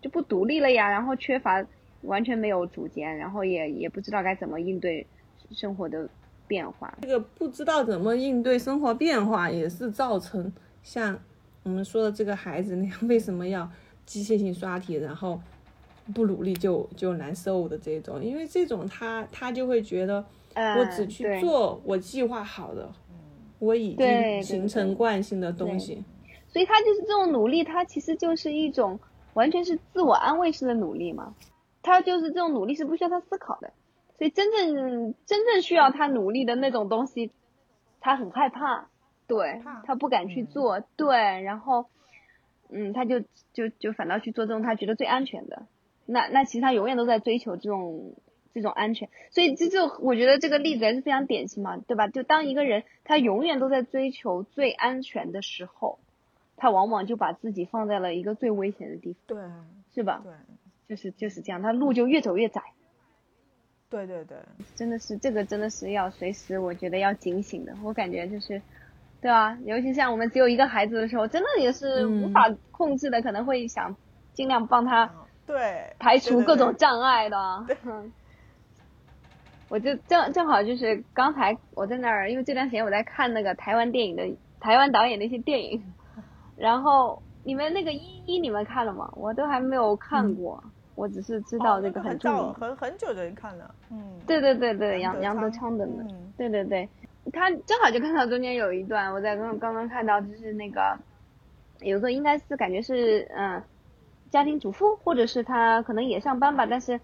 [0.00, 1.64] 就不独立了呀，然后缺乏
[2.00, 5.06] 完全没有主见，然后也也不知道该怎么应对
[5.52, 6.08] 生活的
[6.48, 6.92] 变化。
[7.02, 10.52] 这个不知道怎么应对生活变化，也是造成
[10.82, 11.16] 像
[11.62, 13.70] 我们说的这个孩子那样，为什么要
[14.06, 15.40] 机械性刷题，然后。
[16.14, 20.24] 不努力就就难受的这种，因为这种他他就会觉得，
[20.56, 22.90] 我只去做我计划好的，
[23.58, 26.02] 我已经形成惯性的东西，
[26.48, 28.98] 所以他就是这种努力，他其实就是一种
[29.34, 31.34] 完全是自我安慰式的努力嘛，
[31.82, 33.72] 他就是这种努力是不需要他思考的，
[34.18, 37.30] 所以真正真正需要他努力的那种东西，
[38.00, 38.88] 他很害怕，
[39.28, 41.86] 对他不敢去做，对，然后，
[42.70, 43.20] 嗯，他就
[43.52, 45.62] 就就反倒去做这种他觉得最安全的。
[46.12, 48.14] 那那其实他永远都在追求这种
[48.54, 52.08] 这种安全，所以这就我觉得这个例子还是非常典型嘛，对吧？
[52.08, 55.98] 就当一个人他永远都在追求最安全的时候，
[56.56, 59.38] 他往往就把自己放在了一个最危险的地方，对，
[59.94, 60.22] 是吧？
[60.22, 60.32] 对，
[60.86, 62.62] 就是就是这样，他路就越走越窄。
[63.88, 64.36] 对对对，
[64.74, 68.60] 真的是这个真的是要随时我觉得要警醒的，我感觉就是，
[69.22, 73.96] 对啊，尤其像我们只有一个孩子的时候，真的也是无法控制的，可能会想
[74.34, 75.10] 尽量帮他。
[75.52, 77.64] 对，排除各种障碍的。
[77.68, 77.76] 对，
[79.68, 84.24] 我就正正好就是刚才我在那儿，因为这段时间我在看那个台湾电影的
[84.60, 85.82] 台湾导演的一些电影，
[86.56, 89.12] 然后你们那个一一你们看了吗？
[89.14, 90.62] 我都还没有看过，
[90.94, 95.86] 我我只是知道这个很著名，很很久的人看了，嗯，对对对对，杨杨德昌的，
[96.36, 96.88] 对对对，
[97.32, 100.98] 他正好就看到中间有一段，我在刚刚刚看到就是那个，
[101.80, 103.62] 有个应该是感觉是嗯，
[104.32, 106.98] 家庭主妇，或者是她可能也上班吧，但是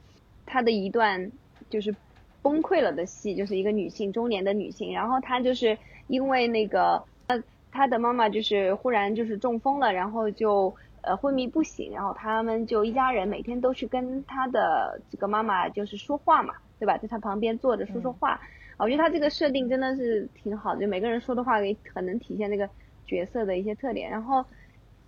[0.45, 1.31] 她的一段
[1.71, 1.95] 就是
[2.43, 10.75] 崩溃了的戏，就是一个女性中年的女性，然后她就是因为那个呃她的妈妈就是忽然就是中风了，然后就。
[11.01, 16.99] 呃，昏迷不醒，然后他们就一家人每天都去跟她的这个妈妈就是说话嘛，对吧？
[16.99, 18.39] 在她旁边坐着说说话。
[18.79, 22.69] 我觉得他这个设定真的是挺好的，就每个人说的话也很能体现那个
[23.07, 24.11] 角色的一些特点。
[24.11, 24.45] 然后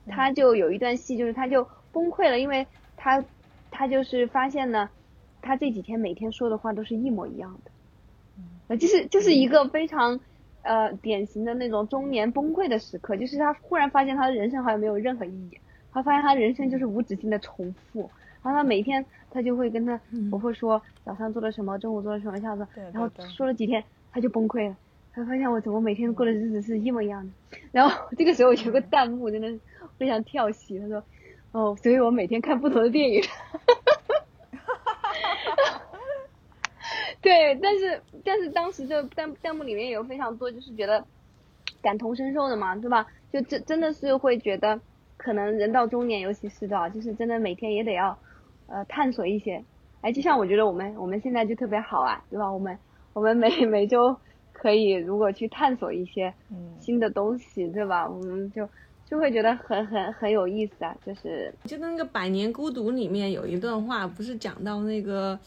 [0.07, 2.66] 他就有一段戏，就是他就崩溃了，因为
[2.97, 3.24] 他
[3.70, 4.88] 他就是发现呢，
[5.43, 7.70] 他这几天每天说的话都是一模一样的，
[8.68, 10.18] 呃，就是就是一个非常
[10.62, 15.59] 呃典型的那种中年崩溃的时刻，就是他忽然发现他的人生好像没有任何意义。
[15.93, 18.09] 他发现他人生就是无止境的重复，
[18.45, 23.82] 然后他每天他就会跟他婆婆说早上做了什么，中午做了什么，下子，然后说了几天
[24.12, 24.76] 他就崩溃了，
[25.12, 29.53] 他发现我怎么每天过的日子是一模一样的，然后这个时候有个弹幕真的
[29.99, 31.03] 非常跳戏，他说，
[31.53, 33.22] 哦，所以我每天看不同的电影，
[37.20, 41.05] 对，但是但是当时这弹弹幕里面有非常多就是觉得
[41.82, 43.07] 感同身受的嘛，对吧？
[43.32, 44.80] 就真真的是会觉得。
[45.22, 48.18] 可能人到中年，尤其是的，就是真的每天也得要，
[48.68, 49.62] 呃，探索一些。
[50.01, 52.51] 哎，就像我觉得我们我们现在就特别好啊，对吧？
[52.51, 52.78] 我们
[53.12, 54.16] 我们每 每周
[54.55, 56.32] 可以如果去探索一些
[56.80, 58.09] 新的东西，对吧？
[58.09, 58.66] 我们就
[59.11, 60.97] 就会觉得很很很有意思啊。
[61.05, 65.39] 就是就那个《百年孤独》里面有一段话，不是讲到那个，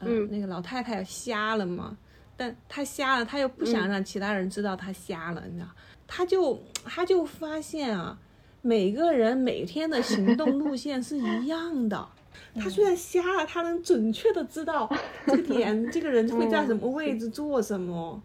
[0.00, 1.96] 嗯，那个老太太瞎了吗？
[2.36, 5.68] 但她瞎了，她又不想让其他人知道她瞎了，你知道？
[6.06, 8.18] 她就她就发现啊。
[8.62, 12.04] 每个人每天的行动路线是一样的。
[12.58, 14.92] 她虽然瞎了，她能准确的知道
[15.24, 18.20] 这个点，这个人会在什么位置做什么，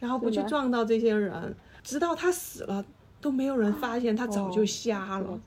[0.00, 1.54] 然后不去撞到这些人，
[1.84, 2.84] 直到她死了
[3.20, 5.40] 都没有人发现他早就瞎了。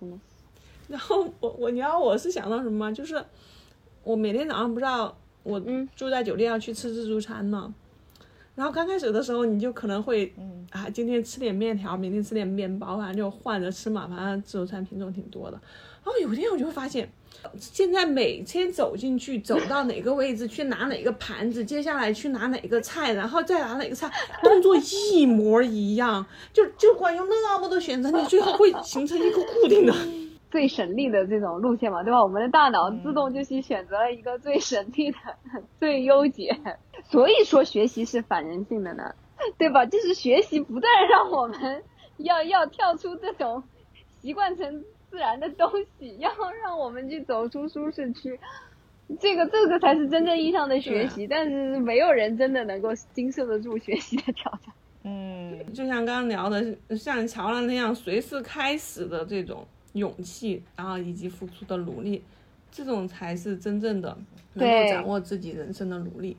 [0.88, 2.92] 然后我我你知道我是想到什么吗？
[2.92, 3.24] 就是
[4.04, 5.62] 我每天早上不知道我
[5.96, 7.74] 住在酒店要去吃自助餐嘛。
[8.54, 10.34] 然后刚开始的时候，你就可能会，
[10.72, 14.06] 啊，今天吃点面条，明天吃点面包，反正就换着吃嘛。
[14.08, 15.60] 反正自助餐品种挺多的。
[16.04, 17.10] 然后有一天我就会发现，
[17.58, 24.10] 现在每天走进去，走到哪个位置去拿哪个盘子，接下来去拿哪个菜，然后再拿哪个菜，
[24.44, 26.26] 动作一模一样。
[26.54, 29.94] 就就管用那么多选择，你最后会形成一个固定的。
[30.52, 32.22] 最省力的这种路线嘛，对吧？
[32.22, 35.18] 我们的大脑自动就去选择了一个最省力的、
[35.80, 36.60] 最优解。
[37.10, 39.16] 所以说学习是反人性的呢，
[39.58, 39.86] 对吧？
[39.86, 41.82] 就是学习不断让我们
[42.18, 43.64] 要要跳出这种
[44.22, 46.32] 习惯成自然的东西， 要
[46.64, 48.40] 让我们去走出舒适区。
[49.20, 54.74] 这个这个才是真正意义上的学习，但是没有人真的能够经受得住学习的挑战。
[55.04, 59.68] 嗯，就像刚刚聊的，像乔兰那样随时开始的这种。
[59.94, 62.24] 勇气，然后以及付出的努力，
[62.72, 64.18] 这种才是真正的
[64.54, 66.38] 能够掌握自己人生的努力。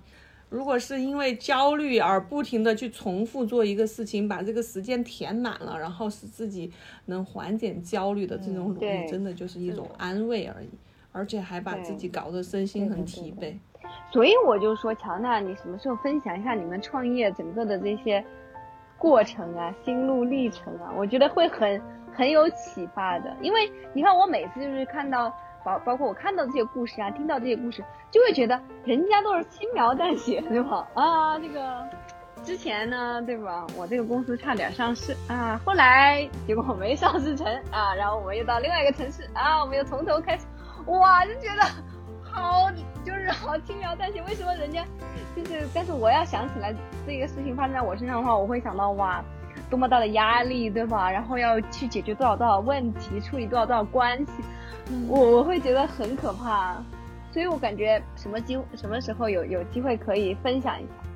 [0.52, 6.70] 如果是因为焦虑而不停的去重复做一个事情，把这个时间填满了，然后使自己
[7.06, 10.68] 能缓解焦虑的这种努力，真的就是一种安慰而已，
[11.10, 13.54] 而且还把自己搞得身心很疲惫。
[14.12, 18.22] 所以我就说，乔娜，你什么时候分享一下你们创业整个的这些
[18.98, 20.92] 过程啊、心路历程啊？
[20.96, 21.80] 我觉得会很。
[22.14, 25.34] 很有启发的，因为你看我每次就是看到
[25.64, 30.86] 包包括我看到这些故事啊，听到这些故事，就会觉得人家都是轻描淡写，对吧？
[30.94, 31.84] 啊，这个
[32.42, 33.66] 之前呢，对吧？
[33.76, 40.44] 我这个公司差点上市啊，后来结果没上市成啊，然后我们又到另外一个城市啊，我们又从头开始，
[40.86, 41.62] 哇，就觉得
[42.22, 42.70] 好
[43.04, 44.22] 就是好轻描淡写。
[44.22, 44.84] 为什么人家
[45.36, 45.66] 就是？
[45.74, 46.74] 但是我要想起来
[47.06, 49.22] 这个事情发生在我身上的话，我会想到哇。
[49.68, 51.10] 多么大的压力，对吧？
[51.10, 54.32] 然后要去解决多少多少问题，处理多少多少关系，
[55.08, 56.82] 我我会觉得很可怕。
[57.32, 61.11] 所以我感觉什么机什么时候有有机会可以分享一下。